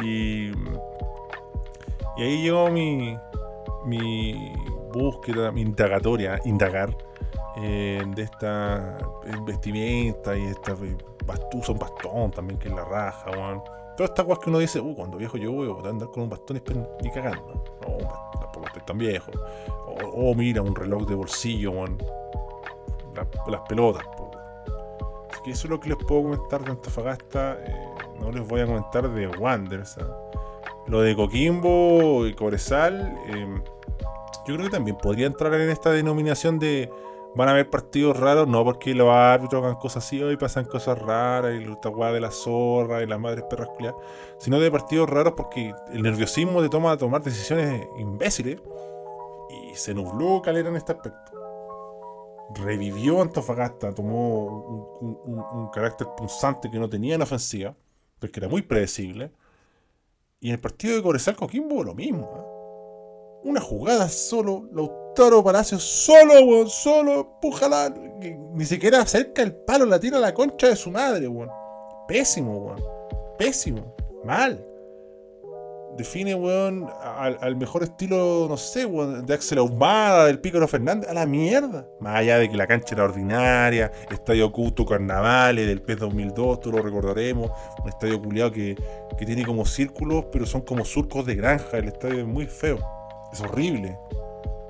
[0.03, 0.51] Y,
[2.17, 3.17] y ahí llegó mi,
[3.85, 4.53] mi
[4.93, 6.95] búsqueda, mi indagatoria, indagar
[7.59, 8.97] eh, de esta
[9.45, 13.63] vestimenta y esta eh, bastú, son bastón también, que es la raja, weón.
[13.95, 16.29] Todas estas cosas que uno dice, uh, cuando viejo yo voy a andar con un
[16.29, 16.61] bastón
[17.01, 17.76] y cagando.
[17.87, 19.31] Un bastón, tampoco estoy tan viejo.
[19.87, 21.71] O, o mira, un reloj de bolsillo.
[23.15, 24.05] La- las pelotas.
[25.31, 27.57] Así que eso es lo que les puedo comentar de Antofagasta.
[27.59, 29.97] eh, no les voy a comentar de Wanderers.
[29.99, 30.07] ¿ah?
[30.87, 33.61] Lo de Coquimbo y Cobresal, eh,
[34.47, 36.89] yo creo que también podría entrar en esta denominación de
[37.35, 40.97] van a haber partidos raros, no porque los árbitros hagan cosas así, hoy pasan cosas
[40.99, 43.99] raras, y esta weá de la zorra y las madres perras culiadas,
[44.39, 48.59] sino de partidos raros porque el nerviosismo te toma a tomar decisiones imbéciles
[49.49, 51.31] y se nubló Calera en este aspecto.
[52.55, 54.45] Revivió Antofagasta, tomó
[55.01, 57.75] un, carácter punzante que no tenía en ofensiva,
[58.19, 59.31] porque era muy predecible.
[60.39, 62.31] Y en el partido de Cobresal Coquimbo lo mismo.
[62.35, 62.56] ¿ah?
[63.47, 67.93] Una jugada solo, Lautaro Palacios solo, weón, solo, empújala.
[68.53, 71.49] Ni siquiera acerca el palo, la tira a la concha de su madre, weón.
[72.09, 72.83] Pésimo, weón.
[73.39, 73.95] Pésimo.
[74.25, 74.61] Mal.
[75.97, 81.09] Define, weón, al, al mejor estilo, no sé, weón, de Axel Ahumada, del Pícaro Fernández,
[81.09, 81.87] a la mierda.
[82.01, 86.71] Más allá de que la cancha era ordinaria, Estadio Cuto Carnavales, del PES 2002, tú
[86.73, 87.49] lo recordaremos,
[87.81, 88.75] un estadio culiado que,
[89.17, 92.77] que tiene como círculos, pero son como surcos de granja, el estadio es muy feo,
[93.31, 93.97] es horrible.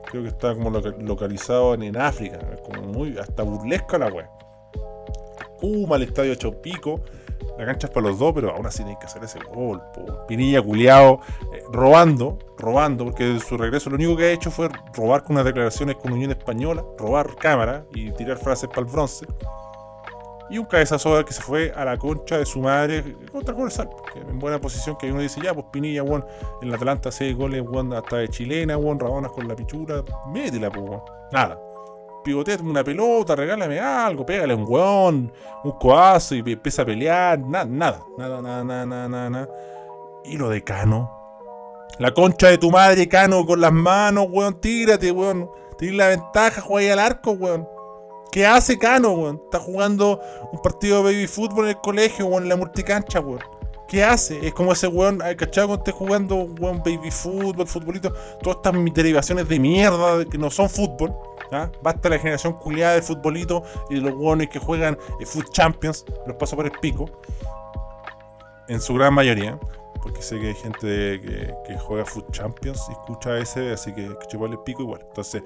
[0.09, 4.29] Creo que está como loca- localizado en, África, es como muy, hasta burlesca la wea.
[5.59, 7.01] Kuma, el estadio Chopico,
[7.57, 9.81] la cancha es para los dos, pero aún así tienen que hacer ese gol.
[10.27, 11.19] Pinilla culiao,
[11.53, 15.35] eh, robando, robando, porque de su regreso lo único que ha hecho fue robar con
[15.35, 19.25] unas declaraciones con Unión Española, robar cámara y tirar frases para el bronce
[20.49, 24.39] y un cabezazo que se fue a la concha de su madre contra Corsal, en
[24.39, 26.25] buena posición que uno dice, ya, pues Pinilla, weón,
[26.61, 30.69] en la Atlanta 6 goles, weón, hasta de chilena, weón, rabonas con la pichura, métela,
[30.69, 31.01] pues, weón.
[31.31, 31.59] Nada.
[32.23, 35.31] Pivotea una pelota, regálame algo, pégale un weón,
[35.63, 39.49] un coazo y empieza a pelear, nada, nada, nada, nada, nada, nada, nada.
[40.25, 41.13] Y lo de Cano.
[41.99, 45.49] La concha de tu madre, Cano, con las manos, weón, tírate, weón.
[45.77, 47.67] Tienes la ventaja, juega al arco, weón.
[48.31, 49.41] ¿Qué hace Cano, weón?
[49.45, 50.19] Está jugando
[50.51, 53.39] un partido de baby fútbol en el colegio, weón, en la multicancha, weón.
[53.87, 54.45] ¿Qué hace?
[54.45, 55.67] Es como ese weón, ¿hay ¿cachado?
[55.67, 60.69] Cuando esté jugando, weón, baby fútbol, futbolito, todas estas derivaciones de mierda que no son
[60.69, 61.15] fútbol.
[61.51, 61.69] ¿ah?
[61.81, 66.05] Basta la generación culiada de futbolito y de los weones que juegan eh, Food Champions,
[66.25, 67.05] los paso por el pico.
[68.67, 69.57] En su gran mayoría.
[70.03, 71.21] Porque sé que hay gente
[71.65, 75.01] que, juega Food Champions y escucha ese, así que chuparle el pico igual.
[75.07, 75.43] Entonces,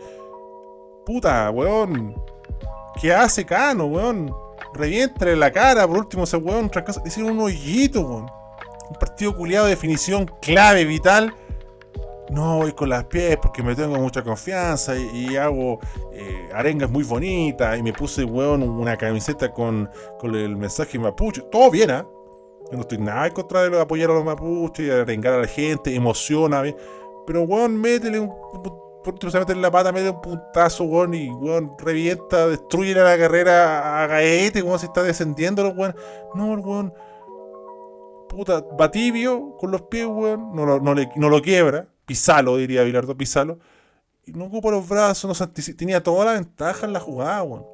[1.05, 2.15] puta, weón.
[2.99, 4.33] ¿Qué hace Cano, weón?
[4.73, 6.69] Reviéntale la cara, por último, ese weón.
[6.69, 8.25] trancas- Hicieron un hoyito, weón.
[8.89, 11.33] Un partido culiado de definición clave, vital.
[12.29, 15.79] No voy con las pies porque me tengo mucha confianza y, hago
[16.13, 17.77] eh, arengas muy bonitas.
[17.77, 21.41] Y me puse, weón, una camiseta con, con el mensaje mapuche.
[21.51, 22.05] Todo bien, ¿ah?
[22.69, 25.47] Yo no estoy nada en contra de apoyar a los mapuches y arengar a la
[25.47, 26.63] gente, emociona.
[27.27, 28.31] Pero, weón, métele un.
[29.03, 32.93] Por último, se mete en la pata, métele un puntazo, weón, y weón, revienta, destruye
[32.93, 35.95] la carrera a Gaete, weón, se está descendiendo, weón.
[36.35, 36.93] No, weón.
[38.29, 40.55] Puta, va tibio con los pies, weón.
[40.55, 41.87] No lo, no le- no lo quiebra.
[42.05, 43.59] Pisalo, diría Bilardo, pisalo.
[44.25, 45.51] Y no ocupa los brazos, no.
[45.75, 47.65] Tenía toda la ventaja en la jugada, weón.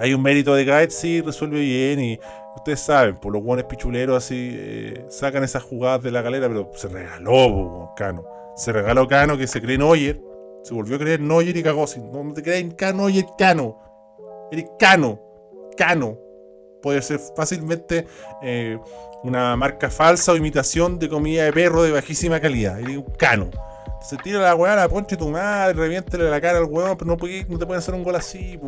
[0.00, 2.20] Hay un mérito de Gaet, sí, resuelve bien y
[2.56, 6.70] ustedes saben, por los buenos pichuleros así, eh, sacan esas jugadas de la galera, pero
[6.74, 8.24] se regaló, Cano.
[8.54, 10.20] Se regaló Cano que se cree Neuer,
[10.62, 13.78] se volvió a creer Neuer y así, No, te crees Cano, Neuer, Cano.
[14.50, 15.20] Eres Cano,
[15.76, 16.18] Cano.
[16.82, 18.06] Puede ser fácilmente
[18.42, 18.78] eh,
[19.24, 22.78] una marca falsa o imitación de comida de perro de bajísima calidad.
[22.80, 23.50] Eres un Cano.
[24.00, 27.16] Se tira la weá, la ponche tu madre, reviéntele la cara al weón, pero no,
[27.16, 28.58] puede- no te pueden hacer un gol así.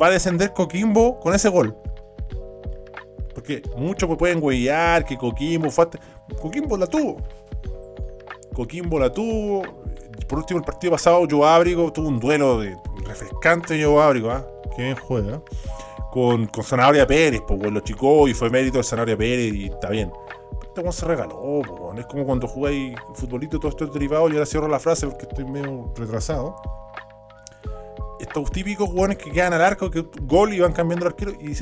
[0.00, 1.74] Va a descender Coquimbo con ese gol.
[3.34, 5.86] Porque muchos pueden huellar que Coquimbo fue
[6.40, 7.16] Coquimbo la tuvo.
[8.56, 9.62] Coquimbo la tuvo.
[10.26, 14.46] Por último, el partido pasado, Joe Ábrigo tuvo un duelo de refrescante Joe Ábrigo, ¿ah?
[14.74, 15.42] que bien juega.
[16.10, 19.66] Con, con Zanahoria Pérez, pues, weón, lo chicó y fue mérito de Zanahoria Pérez y
[19.66, 20.10] está bien.
[20.74, 21.98] Pero este se regaló, pues.
[21.98, 24.30] Es como cuando jugáis futbolito todo esto es derivado.
[24.30, 26.56] Y ahora cierro la frase porque estoy medio retrasado.
[28.18, 31.32] Estos típicos jugadores que quedan al arco, que gol y van cambiando el arquero.
[31.38, 31.52] Y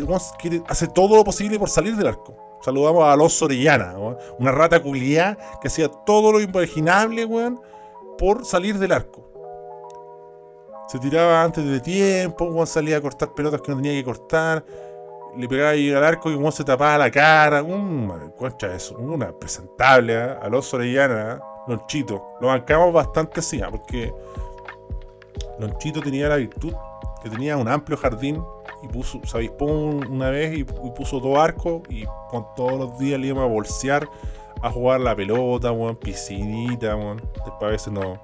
[0.68, 2.43] hace todo lo posible por salir del arco.
[2.64, 4.16] Saludamos a Alonso Orellana, weón.
[4.38, 7.60] una rata culiada que hacía todo lo imaginable, weón,
[8.16, 9.22] por salir del arco.
[10.88, 14.64] Se tiraba antes de tiempo, weón salía a cortar pelotas que no tenía que cortar.
[15.36, 17.62] Le pegaba ahí al arco y weón se tapaba la cara.
[17.62, 20.36] Un concha eso, una presentable, ¿eh?
[20.40, 21.38] Alonso Orellana, ¿eh?
[21.68, 22.22] Lonchito.
[22.40, 23.66] Lo bancamos bastante así, ¿eh?
[23.70, 24.10] porque
[25.58, 26.72] Lonchito tenía la virtud
[27.22, 28.42] que tenía un amplio jardín
[28.84, 32.98] y puso, se avispó un- una vez y, puso dos arcos y con todos los
[32.98, 34.08] días le íbamos a bolsear
[34.62, 37.16] a jugar la pelota, weón, piscinita, weón.
[37.44, 38.18] Después a veces nos,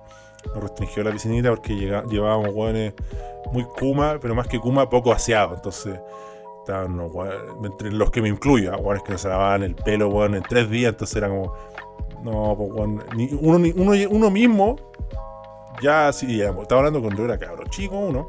[0.55, 2.95] nos restringió la piscinita porque llega- llevábamos weones
[3.53, 5.57] muy kuma, pero más que kuma, poco aseados.
[5.57, 5.99] Entonces,
[6.61, 10.35] estaban los weones- entre los que me incluyo, weones que se lavaban el pelo, weón,
[10.35, 11.53] en tres días, entonces era como,
[12.23, 13.03] no, pues weón,
[13.41, 14.77] uno, mismo,
[15.83, 18.29] ya sí, ya, estaba hablando cuando era cabro chico uno,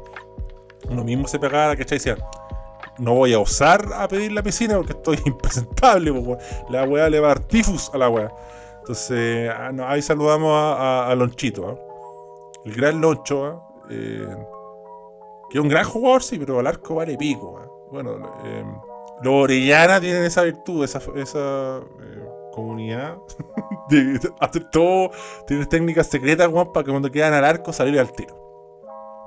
[0.88, 1.98] uno mismo se pegaba, ¿cachai?
[1.98, 2.16] Decía,
[2.98, 6.12] no voy a osar a pedir la piscina porque estoy impresentable,
[6.70, 8.32] la weá le va a dar tifus a la weá.
[8.78, 11.78] Entonces, ah, ahí saludamos a, Lonchito, ¿ah?
[12.64, 13.68] el gran Loncho, ¿ah?
[13.90, 14.26] Eh,
[15.50, 17.88] que es un gran jugador, sí, pero al arco vale pico.
[17.90, 18.64] Bueno, eh,
[19.22, 23.18] los Orellana tienen esa virtud, esa, eh, comunidad
[23.88, 25.10] de hacer todo,
[25.46, 28.41] tienen técnicas secretas, weón, para que cuando quedan al arco salir al tiro.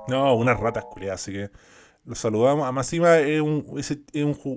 [0.07, 1.49] No, unas ratas culiadas, así que
[2.05, 2.63] los saludamos.
[2.63, 3.97] Además, encima es un, es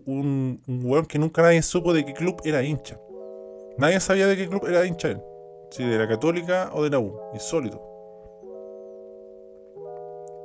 [0.07, 3.01] un, weón que nunca nadie supo de qué club era hincha.
[3.79, 5.23] Nadie sabía de qué club era hincha él.
[5.71, 7.19] Si de la Católica o de la U.
[7.35, 7.83] Insólito.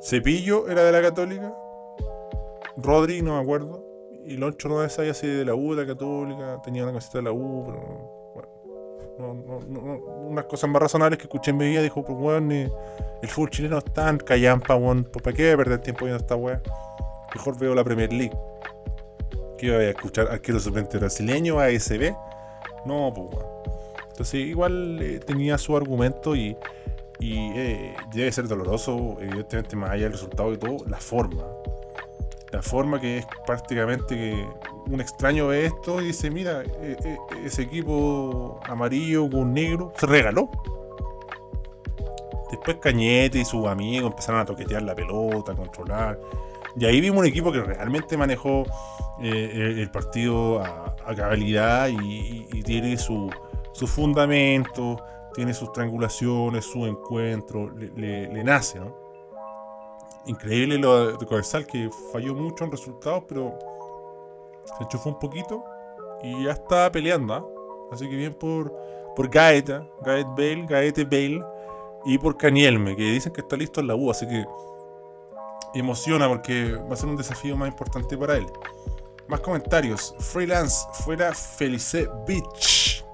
[0.03, 1.55] Cepillo era de la Católica.
[2.77, 3.85] Rodri, no me acuerdo.
[4.25, 6.61] Y Loncho no sabía si de la U, de la Católica.
[6.61, 8.12] Tenía una camiseta de la U, pero.
[9.19, 9.93] No, no, no,
[10.29, 11.81] unas cosas más razonables que escuché en mi vida.
[11.81, 12.71] Dijo, pues weón, eh,
[13.21, 15.03] el fútbol chileno es tan callampa, weón.
[15.03, 16.61] Pues, ¿Para qué perder tiempo viendo esta weá?
[17.33, 18.35] Mejor veo la Premier League.
[19.57, 20.27] ¿Qué iba a escuchar?
[20.29, 21.59] ¿Arquero suplente brasileño?
[21.59, 22.13] ¿ASB?
[22.85, 23.53] No, pues weón.
[24.09, 26.55] Entonces, igual eh, tenía su argumento y,
[27.19, 31.43] y eh, debe ser doloroso, evidentemente, más allá del resultado y todo, la forma.
[32.53, 34.47] La forma que es prácticamente que
[34.91, 40.05] un extraño ve esto y dice, mira, eh, eh, ese equipo amarillo con negro se
[40.05, 40.51] regaló.
[42.51, 46.19] Después Cañete y sus amigos empezaron a toquetear la pelota, a controlar.
[46.75, 48.65] Y ahí vimos un equipo que realmente manejó
[49.19, 53.31] eh, el, partido a, a cabalidad y, tiene su,
[53.71, 59.02] su fundamento, tiene sus triangulaciones, su encuentro, le- le nace, ¿no?
[60.25, 63.57] Increíble lo de Cobresal que falló mucho en resultados, pero
[64.65, 65.63] se enchufó un poquito
[66.21, 67.45] y ya está peleando, ¿ah?
[67.91, 68.73] Así que bien por,
[69.15, 71.43] por Gaeta, Gaet Bale, Gaete Bale
[72.05, 74.45] y por Canielme, que dicen que está listo en la U, así que
[75.73, 78.45] emociona porque va a ser un desafío más importante para él.
[79.27, 80.15] Más comentarios.
[80.19, 83.05] Freelance, fuera Felice Beach.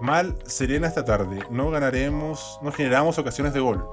[0.00, 1.40] Mal Serena esta tarde.
[1.50, 3.84] No ganaremos, no generamos ocasiones de gol.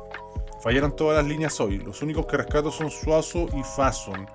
[0.61, 1.79] Fallaron todas las líneas hoy.
[1.79, 4.27] Los únicos que rescato son Suazo y Fason.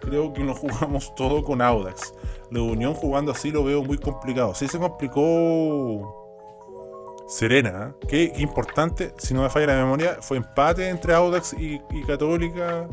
[0.00, 2.14] Creo que no jugamos todo con Audax.
[2.50, 4.54] La Unión jugando así lo veo muy complicado.
[4.54, 6.20] Sí se complicó
[7.30, 7.94] Serena.
[8.02, 8.06] ¿eh?
[8.08, 12.88] Qué, importante, si no me falla la memoria, fue empate entre Audax y, Católica.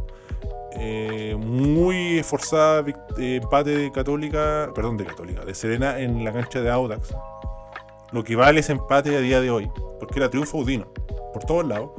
[0.80, 2.86] Eh, muy esforzada
[3.18, 7.16] eh, empate de Católica, perdón, de Católica, de Serena en la cancha de Audax.
[8.12, 10.86] Lo que vale ese empate a día de hoy, porque era triunfo Udino,
[11.34, 11.92] por todos lados.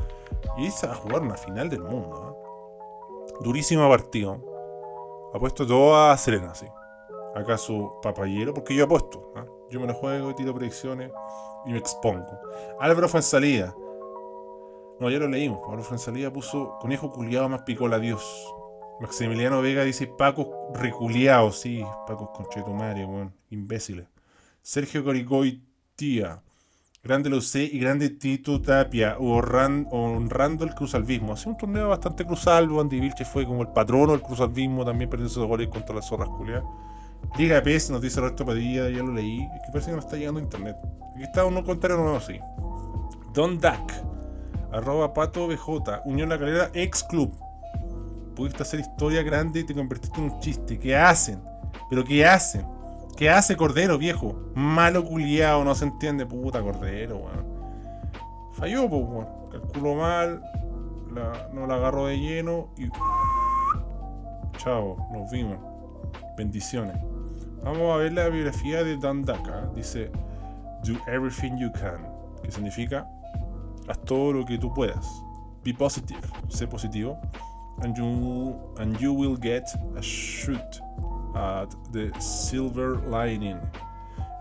[0.58, 2.34] Y va a jugar una final del mundo.
[2.34, 3.34] ¿eh?
[3.40, 4.42] Durísimo partido.
[5.32, 6.66] Apuesto todo a Serena, sí.
[7.36, 8.52] ¿Acaso papayero?
[8.52, 9.32] Porque yo apuesto.
[9.36, 9.46] ¿ah?
[9.70, 11.12] Yo me lo juego, tiro predicciones
[11.64, 12.40] y me expongo.
[12.80, 13.74] Álvaro fue en salida.
[14.98, 15.60] No, ya lo leímos.
[15.64, 18.52] Álvaro fue en salida puso conejo culiado más picola Dios.
[19.00, 24.08] Maximiliano Vega dice Paco reculiado, sí, Paco conchetumare, weón, imbéciles.
[24.60, 25.62] Sergio Coricoy,
[25.94, 26.42] tía.
[27.08, 31.32] Grande Lucé y grande Tito Tapia, honran- honrando el cruzalvismo.
[31.32, 32.82] Hace un torneo bastante cruzalvo.
[32.82, 36.28] Andy Vilche fue como el patrono del cruzalvismo, también perdió esos goles contra las zorras
[36.28, 36.64] culiadas.
[37.38, 39.40] Liga PES nos dice Roberto Padilla, ya lo leí.
[39.40, 40.76] Es que parece que no está llegando a internet.
[41.14, 42.38] Aquí está un comentario nuevo, sí.
[43.32, 43.90] Don Duck,
[44.70, 47.34] arroba pato BJ, Unión La Calera, ex club.
[48.36, 50.78] Pudiste hacer historia grande y te convertiste en un chiste.
[50.78, 51.40] ¿Qué hacen?
[51.88, 52.66] ¿Pero qué hacen?
[53.18, 54.52] ¿Qué hace Cordero, viejo?
[54.54, 57.44] Malo culiado, no se entiende, puta Cordero, weón.
[58.52, 59.26] Falló, pues, weón.
[59.50, 60.40] Calculó mal,
[61.52, 62.88] no la agarró de lleno y.
[64.58, 65.58] Chao, nos vimos.
[66.36, 66.96] Bendiciones.
[67.64, 69.68] Vamos a ver la biografía de Dan Daka.
[69.74, 70.12] Dice,
[70.84, 72.06] Do everything you can.
[72.44, 73.04] Que significa,
[73.88, 75.04] haz todo lo que tú puedas.
[75.64, 76.22] Be positive.
[76.46, 77.18] Sé positivo.
[77.82, 79.64] And you, and you will get
[79.96, 80.80] a shoot
[81.38, 83.58] at the silver lining.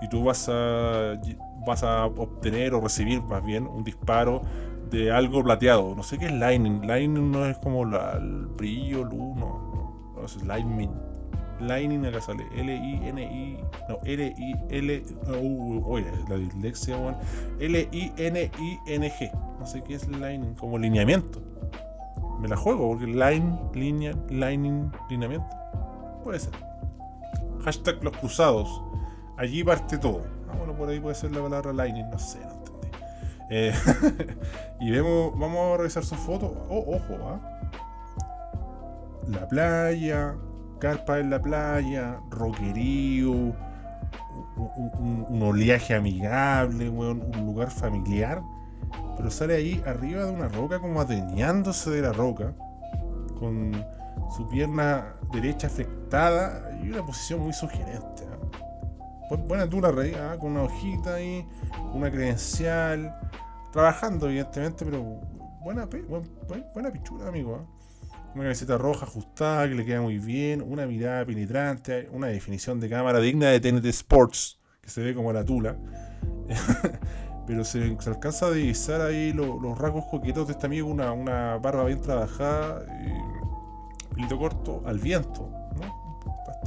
[0.02, 1.20] Y tú vas a,
[1.66, 4.42] vas a obtener o recibir más bien un disparo
[4.90, 5.96] de algo plateado.
[5.96, 6.86] No sé qué es lightning.
[6.86, 10.24] Lightning no es como el brillo, luz, no.
[10.24, 10.92] es lightning.
[11.60, 12.46] Lightning acá sale.
[12.56, 13.58] L-I-N-I.
[13.90, 15.04] No, L-I-L.
[15.86, 16.98] Oye, la dislexia.
[17.60, 19.32] L-I-N-I-N-G.
[19.60, 20.54] No sé qué es lightning.
[20.56, 21.42] Como lineamiento.
[22.40, 25.48] Me la juego porque line, línea, lightning, lineamiento.
[26.24, 26.67] Puede ser.
[27.64, 28.82] Hashtag los cruzados.
[29.38, 30.22] Allí parte todo.
[30.50, 32.10] Ah, bueno, por ahí puede ser la palabra lightning.
[32.10, 32.88] No sé, no entendí.
[33.50, 33.74] Eh,
[34.82, 36.66] y vemos, vamos a revisar su foto.
[36.70, 37.40] Oh, ojo, ¿ah?
[39.28, 40.36] La playa,
[40.80, 43.32] carpa en la playa, roquerío,
[44.56, 48.42] un, oleaje amigable, un lugar familiar.
[49.18, 52.54] Pero sale ahí arriba de una roca, como ateñándose de la roca,
[53.40, 53.72] con
[54.36, 58.24] su pierna derecha afectada y una posición muy sugerente.
[59.48, 60.38] Buena tula rey, ¿ah?
[60.40, 61.46] con una hojita ahí,
[61.94, 63.14] una credencial,
[63.74, 65.04] trabajando evidentemente, pero
[65.62, 65.88] buena,
[66.74, 67.62] buena, pichura, amigo.
[67.62, 67.78] ¿ah?
[68.34, 72.88] una camiseta roja ajustada que le queda muy bien, una mirada penetrante, una definición de
[72.88, 75.76] cámara digna de TNT Sports, que se ve como la tula.
[77.48, 81.86] Pero se, alcanza a divisar ahí los rasgos coquetos de este amigo, una, una barba
[81.86, 85.50] bien trabajada, y pelito corto, al viento.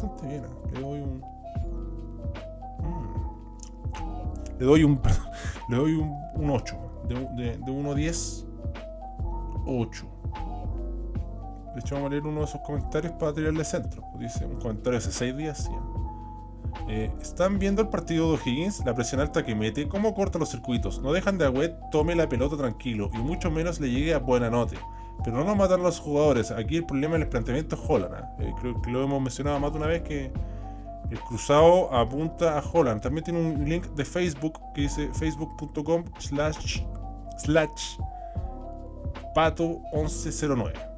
[0.01, 0.49] Bastante bien, ¿eh?
[0.73, 1.19] le doy un.
[2.79, 5.01] Mm, le doy un.
[5.69, 6.77] le doy un, un 8.
[7.07, 8.47] De, de, de 1 a 10,
[9.67, 10.07] 8.
[11.75, 14.03] De hecho, vamos a leer uno de sus comentarios para tirarle centro.
[14.19, 15.71] Dice un comentario hace 6 días.
[16.89, 20.49] Eh, Están viendo el partido de O'Higgins, la presión alta que mete, cómo corta los
[20.49, 21.03] circuitos.
[21.03, 24.49] No dejan de Agüet tome la pelota tranquilo y mucho menos le llegue a buena
[24.49, 24.77] nota.
[25.25, 26.51] Pero no nos matan los jugadores.
[26.51, 28.15] Aquí el problema del planteamiento es Holland.
[28.15, 28.35] ¿ah?
[28.39, 30.33] Eh, creo que lo hemos mencionado más de una vez que
[31.11, 33.03] el cruzado apunta a Holland.
[33.03, 36.83] También tiene un link de Facebook que dice facebook.com slash
[37.39, 37.99] slash
[39.35, 40.91] pato 1109.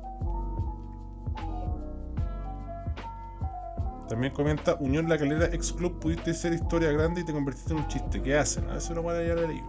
[4.09, 7.79] También comenta, Unión La Calera, ex club, pudiste ser historia grande y te convertiste en
[7.79, 8.21] un chiste.
[8.21, 8.69] ¿Qué hacen?
[8.69, 9.67] A eso lo van a leído.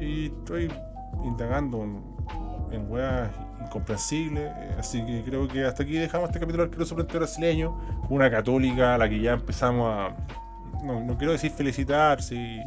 [0.00, 0.72] Y estoy
[1.22, 1.84] indagando
[2.74, 6.86] en weas incomprensibles, eh, así que creo que hasta aquí dejamos este capítulo del arquero
[6.86, 10.14] suplente brasileño, una católica a la que ya empezamos a,
[10.84, 12.62] no, quiero decir felicitarse y,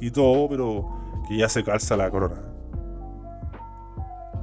[0.00, 2.47] y todo, pero que ya se calza la corona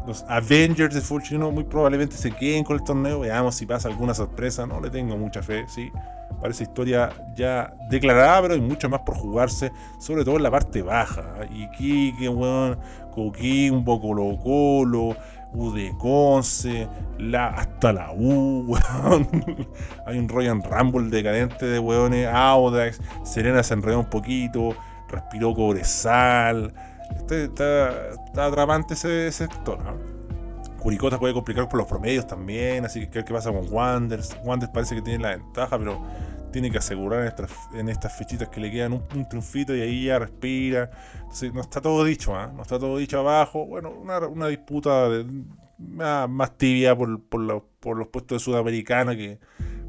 [0.06, 3.22] los Avengers de chino muy probablemente se queden con el torneo.
[3.22, 4.66] Veamos si pasa alguna sorpresa.
[4.66, 5.92] No le tengo mucha fe, sí.
[6.42, 10.82] Parece historia ya declarada, pero hay mucho más por jugarse, sobre todo en la parte
[10.82, 11.24] baja.
[11.52, 12.78] Iquique, weón,
[13.12, 15.16] Coquimbo, Colo Colo,
[15.54, 16.88] U de Conce,
[17.18, 19.28] la, hasta la U, weón.
[20.06, 24.76] hay un Royal Rumble decadente de weones, Audax, Serena se enredó un poquito,
[25.08, 26.74] respiró Cobresal
[27.16, 29.80] está, está, atrapante ese, sector.
[30.80, 34.38] Curicó se puede complicar por los promedios también, así que qué pasa con Wanders.
[34.44, 36.02] Wanders parece que tiene la ventaja, pero
[36.52, 40.06] tiene que asegurar en estas, en estas fechitas que le quedan un, triunfito y ahí
[40.06, 40.90] ya respira.
[41.16, 42.52] Entonces, no está todo dicho, ¿ah?
[42.56, 43.66] no está todo dicho abajo.
[43.66, 45.10] Bueno, una, disputa
[45.78, 49.40] más, tibia por, los, por los puestos de Sudamericana que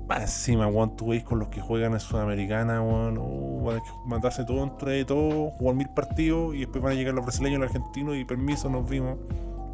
[0.07, 3.81] más encima, weón, tú veis con los que juegan en Sudamericana, weón, uh, van a
[4.07, 7.61] mandarse todo entre todo, jugar mil partidos y después van a llegar los brasileños y
[7.63, 9.19] los argentinos y permiso, nos vimos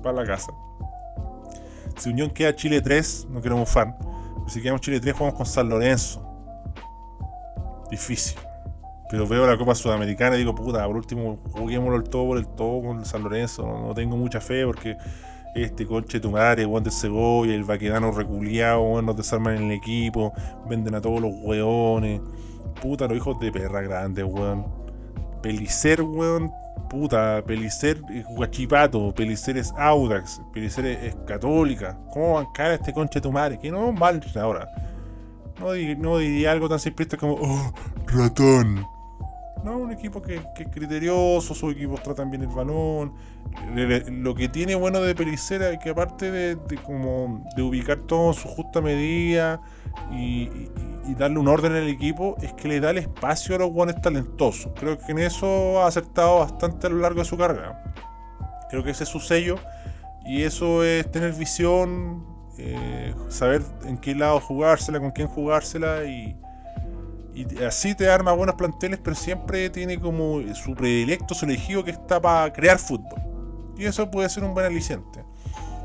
[0.02, 0.52] para la casa.
[1.96, 3.94] Si Unión queda Chile 3, no queremos fan.
[4.48, 6.26] si quedamos Chile 3, jugamos con San Lorenzo.
[7.90, 8.38] Difícil.
[9.10, 12.46] Pero veo la Copa Sudamericana y digo, puta, por último, juguémoslo el todo por el
[12.46, 13.64] todo con San Lorenzo.
[13.66, 14.96] no tengo mucha fe porque
[15.54, 20.32] este conche tu madre, Juan de Segovia, el vaquedano reculiado, weón, nos desarman el equipo,
[20.68, 22.20] venden a todos los weones.
[22.80, 24.64] Puta, los hijos de perra grandes, weón.
[25.42, 26.50] Pelicer, weón,
[26.88, 31.98] puta, Pelicer es guachipato, Pelicer es Audax, Pelicer es, católica.
[32.12, 33.58] ¿Cómo bancar a este conche tu madre?
[33.58, 34.68] Que no mal ahora.
[35.60, 37.72] No, no diría algo tan simplista como, oh,
[38.06, 38.86] ratón.
[39.64, 43.12] No, un equipo que, es criterioso, sus equipos tratan bien el balón.
[44.10, 48.34] Lo que tiene bueno de Pelicera es que aparte de, como de ubicar todo en
[48.34, 49.60] su justa medida
[50.10, 50.48] y,
[51.16, 54.72] darle un orden al equipo, es que le da el espacio a los guanes talentosos.
[54.74, 57.94] Creo que en eso ha acertado bastante a lo largo de su carrera.
[58.70, 59.56] Creo que ese es su sello
[60.24, 62.24] y eso es tener visión
[62.58, 66.36] eh, saber en qué lado jugársela, con quién jugársela y,
[67.34, 71.92] y así te arma buenos planteles, pero siempre tiene como su predilecto, su elegido que
[71.92, 73.20] está para crear fútbol.
[73.76, 75.24] Y eso puede ser un buen aliciente.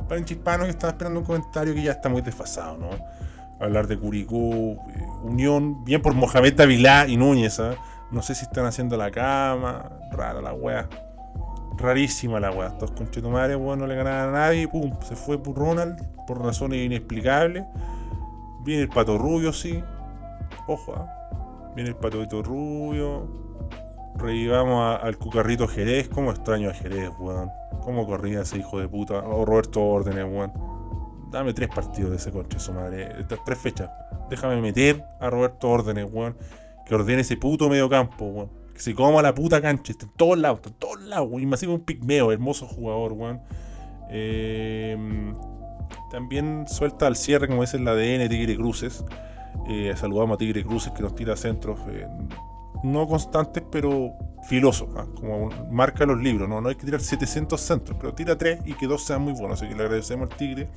[0.08, 2.90] Para el chispano que están esperando un comentario que ya está muy desfasado, ¿no?
[3.60, 4.78] Hablar de Curicó, eh,
[5.24, 7.76] Unión, bien por Mohamed Avilá y Núñez, ¿ah?
[8.12, 10.88] No sé si están haciendo la cama, rara la weá.
[11.78, 12.68] Rarísima la weá.
[12.68, 14.68] Estos conchetumares, weón, no le ganaban a nadie.
[14.68, 17.64] Pum, se fue por Ronald por razones inexplicables.
[18.64, 19.84] Viene el pato rubio, sí.
[20.68, 21.17] Ojo, ¿ah?
[21.78, 23.30] Viene el patito rubio.
[24.16, 26.10] Revivamos al cucarrito Jerez.
[26.10, 27.52] ¿Cómo extraño a Jerez, weón?
[27.84, 29.20] ¿Cómo corría ese hijo de puta?
[29.20, 30.52] O Roberto Órdenes, weón.
[31.30, 33.12] Dame tres partidos de ese conche, su madre.
[33.20, 33.92] Estas tres fechas.
[34.28, 36.36] Déjame meter a Roberto Órdenes, weón.
[36.84, 40.14] Que ordene ese puto medio campo, weón que se coma la puta cancha, está en
[40.14, 43.42] todos lados, está en todos lados, Y más un pigmeo, hermoso jugador, weón.
[44.10, 45.36] Em,
[46.10, 49.06] también suelta al cierre, como dice el ADN, Tigre Cruces.
[49.70, 52.08] Eh, saludamos a Tigre Cruces que nos tira centros eh,
[52.84, 54.14] no constantes, pero
[54.48, 55.06] filosos, ¿ah?
[55.20, 56.48] como marca los libros.
[56.48, 56.62] ¿no?
[56.62, 59.62] no hay que tirar 700 centros, pero tira 3 y que dos sean muy buenos.
[59.62, 60.70] Así que le agradecemos al Tigre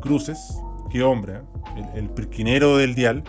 [0.00, 0.58] Cruces,
[0.90, 1.42] qué hombre, ¿ah?
[1.76, 3.24] el, el pirquinero del dial.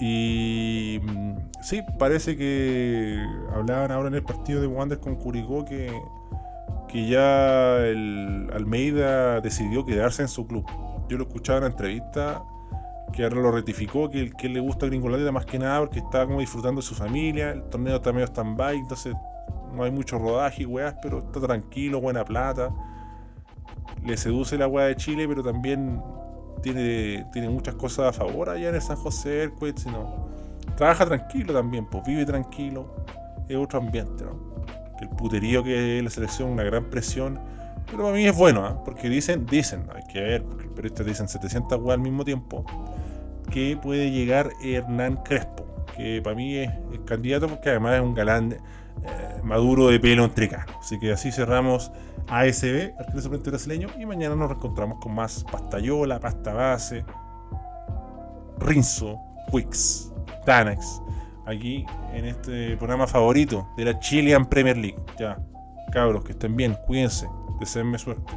[0.00, 3.24] Y mm, sí, parece que
[3.54, 5.92] hablaban ahora en el partido de Wander con Curicó que,
[6.88, 10.66] que ya el Almeida decidió quedarse en su club.
[11.08, 12.42] Yo lo escuchaba en la entrevista
[13.14, 16.40] que ahora lo rectificó, que, que le gusta Gringolandia más que nada porque estaba como
[16.40, 19.14] disfrutando de su familia, el torneo está medio stand-by, entonces
[19.72, 22.70] no hay mucho rodaje y weas, pero está tranquilo, buena plata.
[24.04, 26.00] Le seduce la wea de Chile, pero también
[26.62, 30.26] tiene, tiene muchas cosas a favor allá en el San José Earthquake, sino
[30.76, 32.94] trabaja tranquilo también, pues vive tranquilo,
[33.48, 34.54] es otro ambiente, ¿no?
[35.00, 37.38] El puterío que es la selección, una gran presión,
[37.86, 38.82] pero para mí es bueno, ¿ah?
[38.84, 42.64] porque dicen, dicen, hay que ver, porque el periodista dicen 700 weas al mismo tiempo,
[43.50, 45.66] que puede llegar Hernán Crespo,
[45.96, 46.70] que para mí es,
[47.04, 50.72] candidato porque además es un galán eh, maduro de pelo entrecano.
[50.80, 51.90] Así que así cerramos
[52.28, 57.04] ASB, Arquero Suplente Brasileño, y mañana nos reencontramos con más pastayola, pasta base,
[58.58, 59.18] Rinzo,
[59.52, 60.12] Wix,
[60.46, 61.02] Tanax,
[61.46, 64.98] aquí en este programa favorito de la Chilean Premier League.
[65.18, 65.38] Ya,
[65.92, 67.26] cabros, que estén bien, cuídense,
[67.60, 68.32] deseenme suerte.